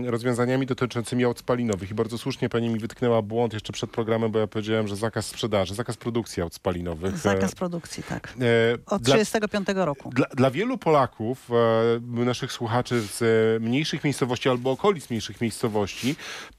rozwiązaniami 0.06 0.66
dotyczącymi 0.66 1.24
aut 1.24 1.38
spalinowych 1.38 1.90
i 1.90 1.94
bardzo 1.94 2.18
słusznie 2.18 2.48
pani 2.48 2.68
mi 2.68 2.80
wytknęła 2.80 3.22
błąd 3.22 3.52
jeszcze 3.52 3.72
przed 3.72 3.90
programem, 3.90 4.32
bo 4.32 4.38
ja 4.38 4.46
powiedziałem, 4.46 4.88
że 4.88 4.96
zakaz 4.96 5.26
sprzedaży, 5.26 5.74
zakaz 5.74 5.96
produkcji 5.96 6.42
aut 6.42 6.54
spalinowych. 6.54 7.18
Zakaz 7.18 7.54
produkcji, 7.54 8.02
tak. 8.02 8.34
Od 8.86 9.02
1935 9.02 9.68
roku. 9.74 10.10
Dla, 10.10 10.26
dla, 10.26 10.50
wielu 10.50 10.78
Polaków, 10.78 11.50
e, 12.20 12.24
naszych 12.24 12.52
słuchaczy 12.52 13.00
z 13.00 13.22
mniejszych 13.62 14.04
miejscowości 14.04 14.48
albo 14.48 14.70
okolic 14.70 15.10
mniejszych 15.10 15.40
miejscowości, 15.40 16.16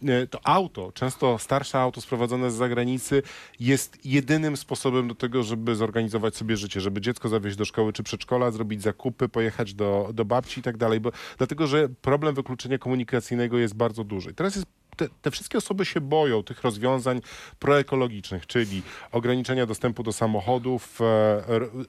e, 0.07 0.27
to 0.35 0.47
auto, 0.47 0.91
często 0.91 1.39
starsze 1.39 1.79
auto 1.79 2.01
sprowadzone 2.01 2.51
z 2.51 2.55
zagranicy, 2.55 3.23
jest 3.59 4.05
jedynym 4.05 4.57
sposobem 4.57 5.07
do 5.07 5.15
tego, 5.15 5.43
żeby 5.43 5.75
zorganizować 5.75 6.35
sobie 6.35 6.57
życie, 6.57 6.81
żeby 6.81 7.01
dziecko 7.01 7.29
zawieźć 7.29 7.57
do 7.57 7.65
szkoły 7.65 7.93
czy 7.93 8.03
przedszkola, 8.03 8.51
zrobić 8.51 8.81
zakupy, 8.81 9.29
pojechać 9.29 9.73
do, 9.73 10.09
do 10.13 10.25
babci 10.25 10.59
i 10.59 10.63
tak 10.63 10.77
dalej, 10.77 10.99
bo 10.99 11.11
dlatego, 11.37 11.67
że 11.67 11.89
problem 12.01 12.35
wykluczenia 12.35 12.77
komunikacyjnego 12.77 13.57
jest 13.57 13.73
bardzo 13.75 14.03
duży. 14.03 14.33
Teraz 14.33 14.55
jest 14.55 14.67
te, 14.95 15.09
te, 15.21 15.31
wszystkie 15.31 15.57
osoby 15.57 15.85
się 15.85 16.01
boją 16.01 16.43
tych 16.43 16.63
rozwiązań 16.63 17.21
proekologicznych, 17.59 18.47
czyli 18.47 18.81
ograniczenia 19.11 19.65
dostępu 19.65 20.03
do 20.03 20.13
samochodów, 20.13 21.01
e, 21.01 21.05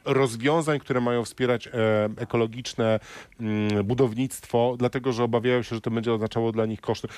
rozwiązań, 0.05 0.79
które 0.79 1.01
mają 1.01 1.25
wspierać 1.25 1.67
e, 1.67 1.71
ekologiczne 2.17 3.01
mm, 3.41 3.85
budownictwo, 3.85 4.75
dlatego 4.79 5.13
że 5.13 5.25
obawiają 5.25 5.63
się, 5.63 5.75
że 5.75 5.81
to 5.81 5.91
będzie 5.91 6.13
oznaczało 6.13 6.53
dla 6.53 6.67
nich 6.67 6.81
koszty. 6.81 7.09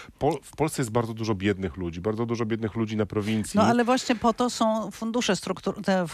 w 0.43 0.57
Polsce 0.57 0.83
jest 0.83 0.91
bardzo 0.91 1.15
dużo 1.15 1.35
biednych 1.35 1.77
ludzi, 1.77 2.01
bardzo 2.01 2.27
dużo 2.27 2.47
biednych 2.47 2.75
ludzi 2.75 2.97
na 2.97 3.07
prowincji. 3.07 3.59
No 3.59 3.65
ale 3.65 3.85
właśnie 3.85 4.17
po 4.17 4.33
to 4.33 4.51
są 4.51 4.91
fundusze, 4.91 5.37
struktur, 5.37 5.83
te 5.85 6.01
e, 6.03 6.07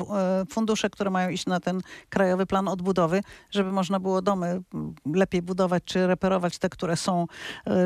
fundusze, 0.50 0.90
które 0.90 1.10
mają 1.10 1.30
iść 1.30 1.46
na 1.46 1.60
ten 1.60 1.80
krajowy 2.08 2.46
plan 2.46 2.68
odbudowy, 2.68 3.20
żeby 3.50 3.72
można 3.72 4.00
było 4.00 4.22
domy 4.22 4.62
lepiej 5.14 5.42
budować, 5.42 5.82
czy 5.84 6.06
reperować 6.06 6.58
te, 6.58 6.68
które 6.68 6.96
są, 6.96 7.26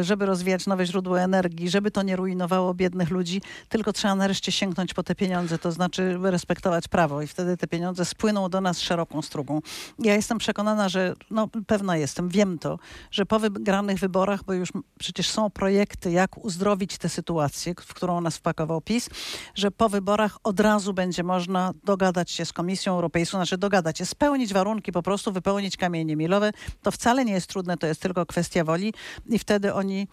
żeby 0.01 0.27
rozwijać 0.27 0.67
nowe 0.67 0.87
źródła 0.87 1.21
energii, 1.21 1.71
żeby 1.71 1.78
to 1.91 2.03
nie 2.03 2.17
rujnowało 2.17 2.75
biednych 2.75 3.11
ludzi, 3.11 3.43
tylko 3.69 3.93
trzeba 3.93 4.15
nareszcie 4.15 4.53
sięgnąć 4.53 4.95
po 4.95 5.03
te 5.03 5.15
pieniądze, 5.15 5.59
to 5.59 5.73
znaczy 5.73 6.19
respektować 6.23 6.89
prawo 6.89 7.23
i 7.23 7.27
wtedy 7.27 7.57
te 7.57 7.67
pieniądze 7.67 8.05
spłyną 8.05 8.49
do 8.49 8.61
nas 8.61 8.81
szeroką 8.81 9.23
strugą. 9.23 9.61
Ja 9.99 10.15
jestem 10.15 10.39
przekonana, 10.39 10.89
że, 10.89 11.15
no 11.31 11.49
pewna 11.67 11.97
jestem, 11.97 12.29
wiem 12.29 12.59
to, 12.59 12.79
że 13.11 13.27
po 13.27 13.39
wygranych 13.39 13.99
wyborach, 13.99 14.45
bo 14.45 14.53
już 14.53 14.69
przecież 14.99 15.31
są 15.31 15.51
projekty, 15.51 16.11
jak 16.11 16.45
uzdrowić 16.45 16.99
tę 16.99 17.09
sytuację, 17.09 17.75
w 17.81 17.95
którą 17.95 18.21
nas 18.21 18.37
wpakował 18.37 18.81
PiS, 18.81 19.11
że 19.55 19.71
po 19.71 19.89
wyborach 19.89 20.39
od 20.45 20.61
razu 20.61 20.95
będzie 20.95 21.23
można 21.23 21.73
dogadać 21.85 22.31
się 22.31 22.45
z 22.45 22.53
Komisją 22.53 22.93
Europejską, 22.93 23.39
znaczy 23.39 23.59
dogadać 23.59 23.99
się, 23.99 24.07
spełnić 24.07 24.53
warunki, 24.53 24.93
po 24.93 25.03
prostu 25.03 25.33
wypełnić 25.33 25.77
kamienie 25.77 26.17
milowe. 26.17 26.53
To 26.83 26.91
wcale 26.91 27.25
nie 27.25 27.33
jest 27.33 27.47
trudne, 27.47 27.77
to 27.77 27.87
jest 27.87 28.01
tylko 28.01 28.27
kwestia 28.27 28.65
woli 28.65 28.95
i 29.27 29.39
wtedy 29.39 29.75
oni 29.75 30.09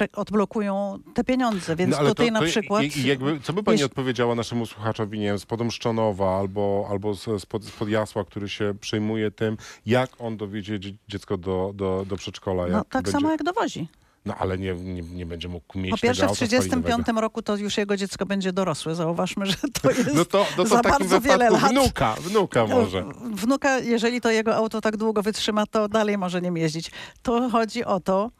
y, 0.00 0.08
odblokują 0.12 0.67
te 1.14 1.24
pieniądze, 1.24 1.76
więc 1.76 1.92
no, 1.92 2.08
tutaj 2.08 2.26
to, 2.26 2.34
to, 2.34 2.40
na 2.40 2.46
przykład... 2.46 2.82
I, 2.82 3.06
jakby, 3.06 3.40
co 3.40 3.52
by 3.52 3.62
pani 3.62 3.84
odpowiedziała 3.84 4.34
naszemu 4.34 4.66
słuchaczowi, 4.66 5.18
nie 5.18 5.26
wiem, 5.26 5.38
z 5.38 5.46
Podomszczonowa 5.46 6.38
albo, 6.38 6.86
albo 6.90 7.16
spod, 7.38 7.64
spod 7.64 7.88
Jasła, 7.88 8.24
który 8.24 8.48
się 8.48 8.74
przejmuje 8.80 9.30
tym, 9.30 9.56
jak 9.86 10.10
on 10.18 10.36
dowiedzie 10.36 10.78
dziecko 11.08 11.36
do, 11.36 11.72
do, 11.74 12.04
do 12.08 12.16
przedszkola? 12.16 12.66
No, 12.66 12.84
tak 12.84 13.02
będzie... 13.02 13.12
samo 13.12 13.30
jak 13.30 13.42
dowozi. 13.42 13.88
No 14.28 14.34
ale 14.38 14.58
nie, 14.58 14.74
nie, 14.74 15.02
nie 15.02 15.26
będzie 15.26 15.48
mógł 15.48 15.78
mieć 15.78 15.90
Po 15.90 15.98
pierwsze 15.98 16.28
w 16.28 16.32
1935 16.32 17.20
roku 17.20 17.42
to 17.42 17.56
już 17.56 17.76
jego 17.76 17.96
dziecko 17.96 18.26
będzie 18.26 18.52
dorosłe. 18.52 18.94
Zauważmy, 18.94 19.46
że 19.46 19.56
to 19.82 19.90
jest 19.90 20.14
no 20.14 20.24
to, 20.24 20.46
no 20.58 20.64
to 20.64 20.68
za 20.68 20.80
bardzo 20.82 21.20
wiele 21.20 21.50
lat. 21.50 21.70
Wnuka, 21.70 22.14
wnuka 22.20 22.66
może. 22.66 23.04
Wnuka, 23.32 23.78
jeżeli 23.78 24.20
to 24.20 24.30
jego 24.30 24.56
auto 24.56 24.80
tak 24.80 24.96
długo 24.96 25.22
wytrzyma, 25.22 25.66
to 25.66 25.88
dalej 25.88 26.18
może 26.18 26.42
nim 26.42 26.56
jeździć. 26.56 26.90
To 27.22 27.50
chodzi 27.50 27.84
o 27.84 28.00
to, 28.00 28.30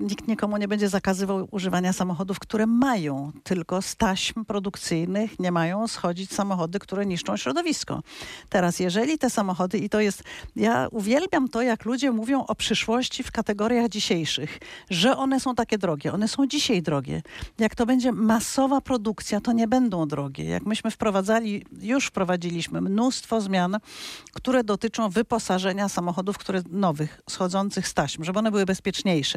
nikt 0.00 0.28
nikomu 0.28 0.56
nie 0.56 0.68
będzie 0.68 0.88
zakazywał 0.88 1.48
używania 1.50 1.92
samochodów, 1.92 2.38
które 2.38 2.66
mają 2.66 3.32
tylko 3.42 3.82
z 3.82 3.96
taśm 3.96 4.44
produkcyjnych, 4.44 5.38
nie 5.38 5.52
mają 5.52 5.88
schodzić 5.88 6.32
samochody, 6.32 6.78
które 6.78 7.06
niszczą 7.06 7.36
środowisko. 7.36 8.02
Teraz, 8.48 8.80
jeżeli 8.80 9.18
te 9.18 9.30
samochody, 9.30 9.78
i 9.78 9.88
to 9.88 10.00
jest, 10.00 10.22
ja 10.56 10.88
uwielbiam 10.90 11.48
to, 11.48 11.62
jak 11.62 11.84
ludzie 11.84 12.12
mówią 12.12 12.46
o 12.46 12.54
przyszłości 12.54 13.22
w 13.22 13.32
kategoriach 13.32 13.88
dzisiejszych, 13.88 14.58
że 14.90 15.16
one 15.16 15.40
są 15.40 15.54
takie 15.54 15.78
drogie. 15.78 16.12
One 16.12 16.28
są 16.28 16.46
dzisiaj 16.46 16.82
drogie. 16.82 17.22
Jak 17.58 17.74
to 17.74 17.86
będzie 17.86 18.12
masowa 18.12 18.80
produkcja, 18.80 19.40
to 19.40 19.52
nie 19.52 19.68
będą 19.68 20.08
drogie. 20.08 20.44
Jak 20.44 20.66
myśmy 20.66 20.90
wprowadzali, 20.90 21.64
już 21.80 22.06
wprowadziliśmy 22.06 22.80
mnóstwo 22.80 23.40
zmian, 23.40 23.76
które 24.32 24.64
dotyczą 24.64 25.08
wyposażenia 25.08 25.88
samochodów, 25.88 26.38
które 26.38 26.62
nowych, 26.70 27.20
schodzących 27.30 27.88
z 27.88 27.94
taśm, 27.94 28.24
żeby 28.24 28.38
one 28.38 28.50
były 28.50 28.66
bezpieczniejsze 28.66 29.27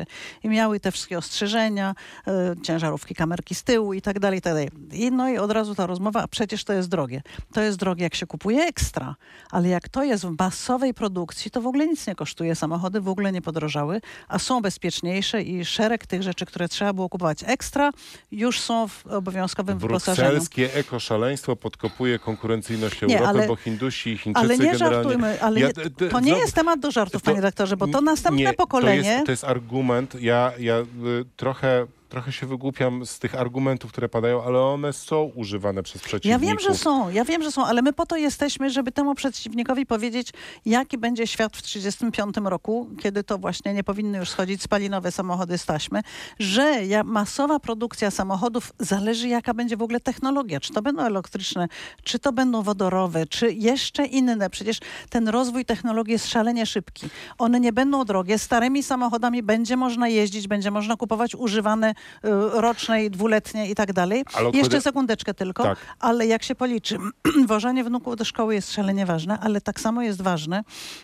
i 0.43 0.49
miały 0.49 0.79
te 0.79 0.91
wszystkie 0.91 1.17
ostrzeżenia, 1.17 1.95
y, 2.27 2.61
ciężarówki, 2.61 3.15
kamerki 3.15 3.55
z 3.55 3.63
tyłu 3.63 3.93
i 3.93 4.01
tak 4.01 4.19
dalej, 4.19 4.39
i 4.39 4.41
tak 4.41 4.53
dalej. 4.53 4.69
I 4.91 5.11
no 5.11 5.29
i 5.29 5.37
od 5.37 5.51
razu 5.51 5.75
ta 5.75 5.87
rozmowa, 5.87 6.23
a 6.23 6.27
przecież 6.27 6.63
to 6.63 6.73
jest 6.73 6.89
drogie. 6.89 7.21
To 7.53 7.61
jest 7.61 7.77
drogie, 7.77 8.03
jak 8.03 8.15
się 8.15 8.27
kupuje 8.27 8.63
ekstra, 8.63 9.15
ale 9.51 9.69
jak 9.69 9.89
to 9.89 10.03
jest 10.03 10.25
w 10.25 10.35
masowej 10.39 10.93
produkcji, 10.93 11.51
to 11.51 11.61
w 11.61 11.67
ogóle 11.67 11.87
nic 11.87 12.07
nie 12.07 12.15
kosztuje. 12.15 12.55
Samochody 12.55 13.01
w 13.01 13.07
ogóle 13.07 13.31
nie 13.31 13.41
podrożały, 13.41 14.01
a 14.27 14.39
są 14.39 14.61
bezpieczniejsze 14.61 15.41
i 15.41 15.65
szereg 15.65 16.05
tych 16.07 16.23
rzeczy, 16.23 16.45
które 16.45 16.69
trzeba 16.69 16.93
było 16.93 17.09
kupować 17.09 17.43
ekstra, 17.47 17.91
już 18.31 18.59
są 18.59 18.87
w 18.87 19.07
obowiązkowym 19.07 19.77
wyposażeniu. 19.79 20.29
Brukselskie 20.29 20.73
ekoszaleństwo 20.73 21.55
podkopuje 21.55 22.19
konkurencyjność 22.19 23.03
Europy, 23.03 23.27
ale- 23.27 23.47
bo 23.47 23.55
Hindusi 23.55 24.09
i 24.09 24.17
Chińczycy 24.17 24.45
Ale 24.45 24.57
nie 24.57 24.65
generalnie... 24.71 24.95
żartujmy, 24.95 25.41
ale 25.41 25.59
Ja- 25.59 25.69
to 25.73 26.19
nie 26.19 26.25
znowu- 26.27 26.41
jest 26.41 26.53
temat 26.55 26.79
do 26.79 26.91
żartów, 26.91 27.21
to- 27.21 27.25
panie 27.25 27.35
redaktorze, 27.37 27.77
bo 27.77 27.87
to 27.87 28.01
następne 28.01 28.41
nie, 28.43 28.53
pokolenie... 28.53 29.01
To 29.03 29.07
jest, 29.09 29.25
to 29.25 29.31
jest 29.31 29.43
argument. 29.43 29.80
Ja, 30.19 30.53
ja 30.59 30.79
y, 30.79 31.25
trochę, 31.35 31.87
trochę 32.11 32.31
się 32.31 32.47
wygłupiam 32.47 33.05
z 33.05 33.19
tych 33.19 33.35
argumentów, 33.35 33.91
które 33.91 34.09
padają, 34.09 34.43
ale 34.43 34.59
one 34.59 34.93
są 34.93 35.31
używane 35.35 35.83
przez 35.83 36.01
Ja 36.01 36.07
przeciwników. 36.07 36.41
wiem, 36.41 36.59
że 36.59 36.75
są, 36.75 37.09
ja 37.09 37.25
wiem, 37.25 37.43
że 37.43 37.51
są, 37.51 37.65
ale 37.65 37.81
my 37.81 37.93
po 37.93 38.05
to 38.05 38.17
jesteśmy, 38.17 38.69
żeby 38.69 38.91
temu 38.91 39.15
przeciwnikowi 39.15 39.85
powiedzieć, 39.85 40.29
jaki 40.65 40.97
będzie 40.97 41.27
świat 41.27 41.57
w 41.57 41.61
1935 41.61 42.49
roku, 42.49 42.89
kiedy 43.01 43.23
to 43.23 43.37
właśnie 43.37 43.73
nie 43.73 43.83
powinny 43.83 44.17
już 44.17 44.29
schodzić 44.29 44.61
spalinowe 44.61 45.11
samochody 45.11 45.57
z 45.57 45.65
taśmy, 45.65 46.01
że 46.39 46.85
ja, 46.85 47.03
masowa 47.03 47.59
produkcja 47.59 48.11
samochodów 48.11 48.73
zależy, 48.79 49.27
jaka 49.27 49.53
będzie 49.53 49.77
w 49.77 49.81
ogóle 49.81 49.99
technologia. 49.99 50.59
Czy 50.59 50.73
to 50.73 50.81
będą 50.81 51.03
elektryczne, 51.03 51.67
czy 52.03 52.19
to 52.19 52.33
będą 52.33 52.61
wodorowe, 52.61 53.25
czy 53.25 53.53
jeszcze 53.53 54.05
inne. 54.05 54.49
Przecież 54.49 54.79
ten 55.09 55.27
rozwój 55.27 55.65
technologii 55.65 56.11
jest 56.11 56.27
szalenie 56.27 56.65
szybki. 56.65 57.09
One 57.37 57.59
nie 57.59 57.73
będą 57.73 58.05
drogie. 58.05 58.39
Starymi 58.39 58.83
samochodami 58.83 59.43
będzie 59.43 59.77
można 59.77 60.07
jeździć, 60.07 60.47
będzie 60.47 60.71
można 60.71 60.95
kupować 60.97 61.35
używane 61.35 61.93
y, 62.25 62.29
roczne 62.61 63.05
i 63.05 63.09
dwuletnie 63.09 63.69
i 63.69 63.75
tak 63.75 63.93
dalej. 63.93 64.23
Ale 64.33 64.49
Jeszcze 64.49 64.81
sekundeczkę 64.81 65.33
tylko. 65.33 65.63
Tak. 65.63 65.77
Ale 65.99 66.27
jak 66.27 66.43
się 66.43 66.55
policzy, 66.55 66.97
wożenie 67.47 67.83
wnuków 67.83 68.15
do 68.15 68.25
szkoły 68.25 68.55
jest 68.55 68.73
szalenie 68.73 69.05
ważne, 69.05 69.39
ale 69.39 69.61
tak 69.61 69.79
samo 69.79 70.01
jest 70.01 70.21
ważne, 70.21 70.63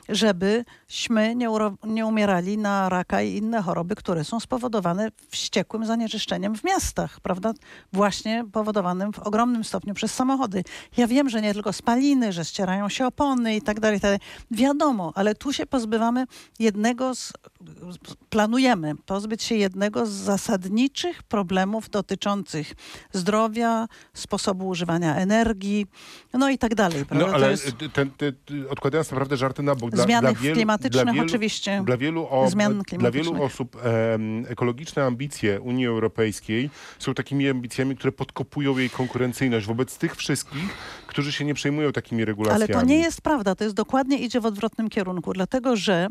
żebyśmy 0.09 1.35
nie, 1.35 1.49
nie 1.83 2.05
umierali 2.05 2.57
na 2.57 2.89
raka 2.89 3.21
i 3.21 3.37
inne 3.37 3.61
choroby, 3.61 3.95
które 3.95 4.23
są 4.23 4.39
spowodowane 4.39 5.09
wściekłym 5.29 5.85
zanieczyszczeniem 5.85 6.55
w 6.55 6.63
miastach, 6.63 7.19
prawda? 7.19 7.53
Właśnie 7.93 8.45
powodowanym 8.51 9.13
w 9.13 9.19
ogromnym 9.19 9.63
stopniu 9.63 9.93
przez 9.93 10.13
samochody. 10.13 10.63
Ja 10.97 11.07
wiem, 11.07 11.29
że 11.29 11.41
nie 11.41 11.53
tylko 11.53 11.73
spaliny, 11.73 12.33
że 12.33 12.45
ścierają 12.45 12.89
się 12.89 13.05
opony 13.05 13.55
i 13.55 13.61
tak 13.61 13.79
dalej, 13.79 13.97
i 13.97 14.01
tak 14.01 14.11
dalej. 14.11 14.19
Wiadomo, 14.51 15.11
ale 15.15 15.35
tu 15.35 15.53
się 15.53 15.65
pozbywamy 15.65 16.25
jednego 16.59 17.15
z, 17.15 17.33
planujemy 18.29 18.95
pozbyć 19.05 19.43
się 19.43 19.55
jednego 19.55 20.05
z 20.05 20.09
zasadniczych 20.09 21.23
problemów 21.23 21.89
dotyczących 21.89 22.73
zdrowia, 23.13 23.87
sposobu 24.13 24.67
używania 24.67 25.15
energii, 25.15 25.85
no 26.33 26.49
i 26.49 26.57
tak 26.57 26.75
dalej. 26.75 27.05
Prawda? 27.05 27.27
No 27.27 27.33
ale 27.33 27.51
jest 27.51 27.75
ten, 27.93 28.11
ten, 28.11 28.33
odkładając 28.69 29.11
naprawdę 29.11 29.37
żarty 29.37 29.63
na 29.63 29.75
bok, 29.75 29.91
dla, 29.91 30.03
Zmiany 30.03 30.31
dla 30.31 30.41
wielu, 30.41 30.55
klimatycznych 30.55 31.03
dla 31.03 31.13
wielu, 31.13 31.25
oczywiście. 31.25 31.83
Dla 31.85 31.97
wielu, 31.97 32.27
o, 32.29 32.49
Zmian 32.49 32.81
dla 32.97 33.11
wielu 33.11 33.43
osób 33.43 33.75
em, 33.75 34.45
ekologiczne 34.49 35.03
ambicje 35.03 35.61
Unii 35.61 35.87
Europejskiej 35.87 36.69
są 36.99 37.13
takimi 37.13 37.49
ambicjami, 37.49 37.95
które 37.95 38.11
podkopują 38.11 38.77
jej 38.77 38.89
konkurencyjność 38.89 39.65
wobec 39.65 39.97
tych 39.97 40.15
wszystkich, 40.15 40.69
którzy 41.07 41.31
się 41.31 41.45
nie 41.45 41.53
przejmują 41.53 41.91
takimi 41.91 42.25
regulacjami. 42.25 42.73
Ale 42.73 42.81
to 42.81 42.85
nie 42.85 42.99
jest 42.99 43.21
prawda, 43.21 43.55
to 43.55 43.63
jest 43.63 43.75
dokładnie 43.75 44.17
idzie 44.17 44.41
w 44.41 44.45
odwrotnym 44.45 44.89
kierunku, 44.89 45.33
dlatego 45.33 45.75
że 45.75 46.07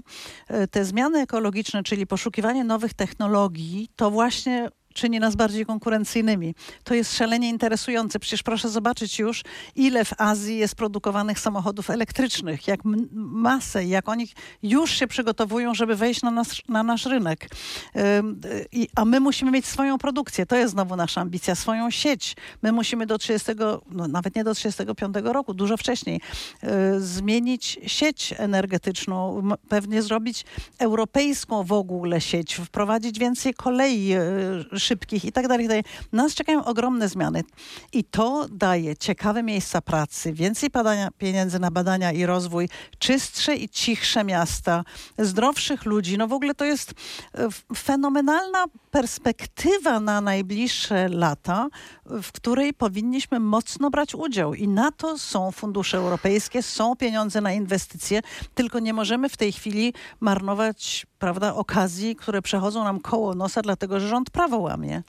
e, 0.49 0.69
te 0.69 0.85
zmiany 0.85 1.19
ekologiczne, 1.21 1.36
czyli 1.83 2.07
poszukiwanie 2.07 2.65
nowych 2.65 2.95
technologii, 2.95 3.89
to 3.97 4.11
właśnie 4.11 4.69
czyni 4.97 5.21
nas 5.21 5.37
bardziej 5.37 5.67
konkurencyjnymi. 5.67 6.55
To 6.85 6.95
jest 6.95 7.17
szalenie 7.17 7.49
interesujące. 7.49 8.19
Przecież 8.19 8.43
proszę 8.43 8.69
zobaczyć 8.69 9.19
już, 9.19 9.43
ile 9.77 10.05
w 10.05 10.21
Azji 10.21 10.59
jest 10.59 10.75
produkowanych 10.75 11.41
samochodów 11.41 11.91
elektrycznych, 11.91 12.69
jak 12.69 12.81
masę, 13.13 13.85
jak 13.85 14.09
oni 14.09 14.29
już 14.63 14.91
się 14.91 15.07
przygotowują, 15.07 15.75
żeby 15.75 15.97
wejść 15.97 16.23
na, 16.23 16.43
na 16.69 16.83
nasz 16.83 17.07
rynek. 17.07 17.49
Ym, 17.97 18.41
y, 18.45 18.67
i- 18.73 18.89
A 18.95 19.05
my 19.05 19.21
musimy 19.21 19.51
mieć 19.51 19.67
swoją 19.67 19.99
produkcję. 19.99 20.47
To 20.47 20.57
jest 20.57 20.73
znowu 20.73 20.97
nasza 20.97 21.21
ambicja, 21.21 21.55
swoją 21.55 21.91
sieć. 21.91 22.37
My 22.63 22.73
musimy 22.73 23.07
do 23.07 23.19
30, 23.19 23.53
no 23.91 24.09
nawet 24.09 24.37
nie 24.37 24.45
do 24.45 24.55
35 24.55 25.17
roku, 25.25 25.55
dużo 25.55 25.77
wcześniej, 25.77 26.21
y, 26.65 27.01
zmienić 27.01 27.79
sieć 27.87 28.35
energetyczną, 28.39 29.43
pewnie 29.69 30.03
zrobić 30.03 30.45
europejską 30.79 31.65
w 31.65 31.73
ogóle 31.73 32.21
sieć, 32.21 32.55
wprowadzić 32.55 33.19
więcej 33.19 33.55
kolei 33.55 34.13
y, 34.15 34.79
szybkich 34.87 35.25
i 35.25 35.33
tak 35.33 35.49
dalej. 35.49 35.69
tak. 35.69 35.87
Nas 36.13 36.35
czekają 36.35 36.65
ogromne 36.65 37.09
zmiany 37.09 37.45
i 37.93 38.05
to 38.05 38.47
daje 38.51 38.97
ciekawe 38.97 39.43
miejsca 39.43 39.81
pracy, 39.81 40.33
więcej 40.33 40.71
badania, 40.71 41.09
pieniędzy 41.19 41.59
na 41.59 41.71
badania 41.71 42.13
i 42.13 42.27
rozwój, 42.27 42.69
czystsze 42.99 43.55
i 43.55 43.69
cichsze 43.69 44.25
miasta, 44.25 44.85
zdrowszych 45.19 45.85
ludzi. 45.85 46.19
No 46.19 46.29
w 46.29 46.33
ogóle 46.33 46.55
to 46.55 46.65
jest 46.65 46.91
e, 47.35 47.49
fenomenalna 47.77 48.65
perspektywa 48.91 50.01
na 50.01 50.21
najbliższe 50.21 51.09
lata, 51.09 51.69
w 52.07 52.33
której 52.33 52.75
powinniśmy 52.75 53.41
mocno 53.41 53.91
brać 53.91 54.15
udział. 54.15 54.55
I 54.55 54.69
na 54.69 54.93
to 54.93 55.19
są 55.19 55.53
fundusze 55.53 55.97
europejskie, 55.99 56.63
są 56.63 56.97
pieniądze 56.97 57.41
na 57.41 57.53
inwestycje, 57.53 58.21
tylko 58.55 58.79
nie 58.79 58.93
możemy 58.93 59.29
w 59.29 59.37
tej 59.37 59.53
chwili 59.53 59.95
marnować 60.21 61.07
prawda, 61.19 61.55
okazji, 61.55 62.17
które 62.17 62.43
przechodzą 62.43 62.85
nam 62.85 63.01
koło 63.01 63.35
nosa, 63.35 63.63
dlatego 63.63 64.01
że 64.01 64.09
rząd 64.09 64.31
prawo 64.31 64.59
łamie. 64.59 65.03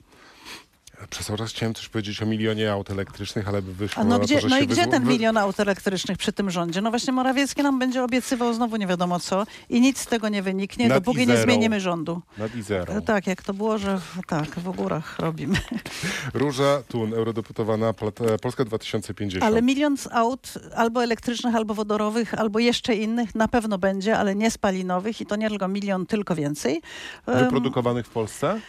Przez 1.10 1.30
raz 1.30 1.50
chciałem 1.50 1.74
też 1.74 1.88
powiedzieć 1.88 2.22
o 2.22 2.26
milionie 2.26 2.72
aut 2.72 2.90
elektrycznych, 2.90 3.48
ale 3.48 3.62
by 3.62 3.74
wyszło 3.74 4.02
A 4.02 4.04
no 4.04 4.18
gdzie, 4.18 4.40
to, 4.40 4.48
no 4.48 4.58
i 4.58 4.66
gdzie 4.66 4.86
ten 4.86 5.04
milion 5.06 5.36
aut 5.36 5.60
elektrycznych 5.60 6.18
przy 6.18 6.32
tym 6.32 6.50
rządzie? 6.50 6.80
No 6.80 6.90
właśnie 6.90 7.12
Morawiecki 7.12 7.62
nam 7.62 7.78
będzie 7.78 8.04
obiecywał 8.04 8.54
znowu 8.54 8.76
nie 8.76 8.86
wiadomo 8.86 9.20
co 9.20 9.44
i 9.68 9.80
nic 9.80 9.98
z 9.98 10.06
tego 10.06 10.28
nie 10.28 10.42
wyniknie, 10.42 10.88
Nad 10.88 10.98
dopóki 10.98 11.26
nie 11.26 11.36
zmienimy 11.36 11.80
rządu. 11.80 12.22
Nad 12.38 12.54
Izerą. 12.56 13.02
Tak, 13.02 13.26
jak 13.26 13.42
to 13.42 13.54
było, 13.54 13.78
że 13.78 13.98
w- 13.98 14.18
tak, 14.26 14.46
w 14.46 14.76
górach 14.76 15.18
robimy. 15.18 15.56
Róża 16.34 16.82
Tun, 16.88 17.14
eurodeputowana 17.14 17.92
Pol- 17.92 18.12
Polska 18.42 18.64
2050. 18.64 19.44
Ale 19.44 19.62
milion 19.62 19.96
z 19.96 20.06
aut 20.06 20.52
albo 20.76 21.02
elektrycznych, 21.02 21.54
albo 21.54 21.74
wodorowych, 21.74 22.34
albo 22.34 22.58
jeszcze 22.58 22.94
innych 22.94 23.34
na 23.34 23.48
pewno 23.48 23.78
będzie, 23.78 24.18
ale 24.18 24.34
nie 24.34 24.50
spalinowych 24.50 25.20
i 25.20 25.26
to 25.26 25.36
nie 25.36 25.48
tylko 25.48 25.68
milion, 25.68 26.06
tylko 26.06 26.34
więcej. 26.34 26.82
Wyprodukowanych 27.26 28.06
w 28.06 28.10
Polsce? 28.10 28.60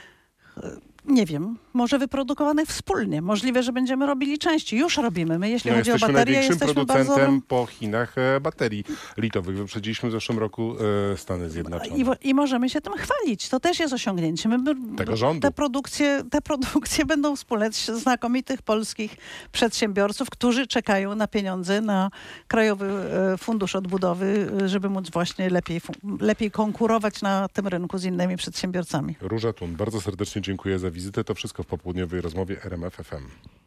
Nie 1.06 1.26
wiem, 1.26 1.58
może 1.74 2.00
wyprodukowanych 2.00 2.68
wspólnie. 2.70 3.22
Możliwe, 3.22 3.64
że 3.64 3.74
będziemy 3.74 4.06
robili 4.06 4.38
częściej. 4.38 4.80
Już 4.80 4.98
robimy. 4.98 5.40
My, 5.40 5.50
jeśli 5.50 5.72
No, 5.72 5.78
chodzi 5.78 5.92
o 5.92 5.94
jesteśmy 5.94 6.14
baterie, 6.14 6.36
największym 6.36 6.68
jesteśmy 6.68 6.86
producentem 6.86 7.32
bardzo... 7.32 7.48
po 7.48 7.66
Chinach 7.66 8.18
e, 8.18 8.40
baterii 8.40 8.84
litowych. 9.18 9.58
Wyprzedziliśmy 9.58 10.10
w 10.10 10.12
zeszłym 10.12 10.40
roku 10.40 10.76
e, 11.14 11.18
Stany 11.18 11.50
Zjednoczone. 11.50 11.98
I, 11.98 12.30
I 12.30 12.34
możemy 12.34 12.70
się 12.70 12.82
tym 12.82 12.94
chwalić. 12.94 13.50
To 13.50 13.60
też 13.60 13.80
jest 13.80 13.94
osiągnięcie. 13.94 14.50
My, 14.50 14.58
Tego 14.98 15.18
rządu. 15.18 15.42
Te 15.42 15.52
produkcje, 15.52 16.24
te 16.32 16.42
produkcje 16.42 17.06
będą 17.06 17.36
wspólne 17.36 17.72
z 17.72 17.86
znakomitych 17.86 18.62
polskich 18.62 19.18
przedsiębiorców, 19.52 20.30
którzy 20.30 20.68
czekają 20.68 21.16
na 21.16 21.28
pieniądze 21.28 21.82
na 21.82 22.12
Krajowy 22.48 22.86
e, 23.34 23.38
Fundusz 23.38 23.76
Odbudowy, 23.76 24.52
żeby 24.66 24.90
móc 24.90 25.10
właśnie 25.10 25.50
lepiej, 25.50 25.82
lepiej 26.20 26.52
konkurować 26.52 27.22
na 27.22 27.48
tym 27.48 27.68
rynku 27.68 27.98
z 27.98 28.04
innymi 28.04 28.38
przedsiębiorcami. 28.38 29.16
Róża 29.22 29.54
Tun, 29.54 29.76
bardzo 29.76 30.02
serdecznie 30.02 30.42
dziękuję 30.42 30.80
za 30.90 30.94
wizytę. 30.94 31.24
To 31.24 31.36
wszystko 31.36 31.64
w 31.64 31.68
popołudniowej 31.68 32.22
rozmowie 32.22 32.64
RMF 32.64 32.96
FM. 32.96 33.59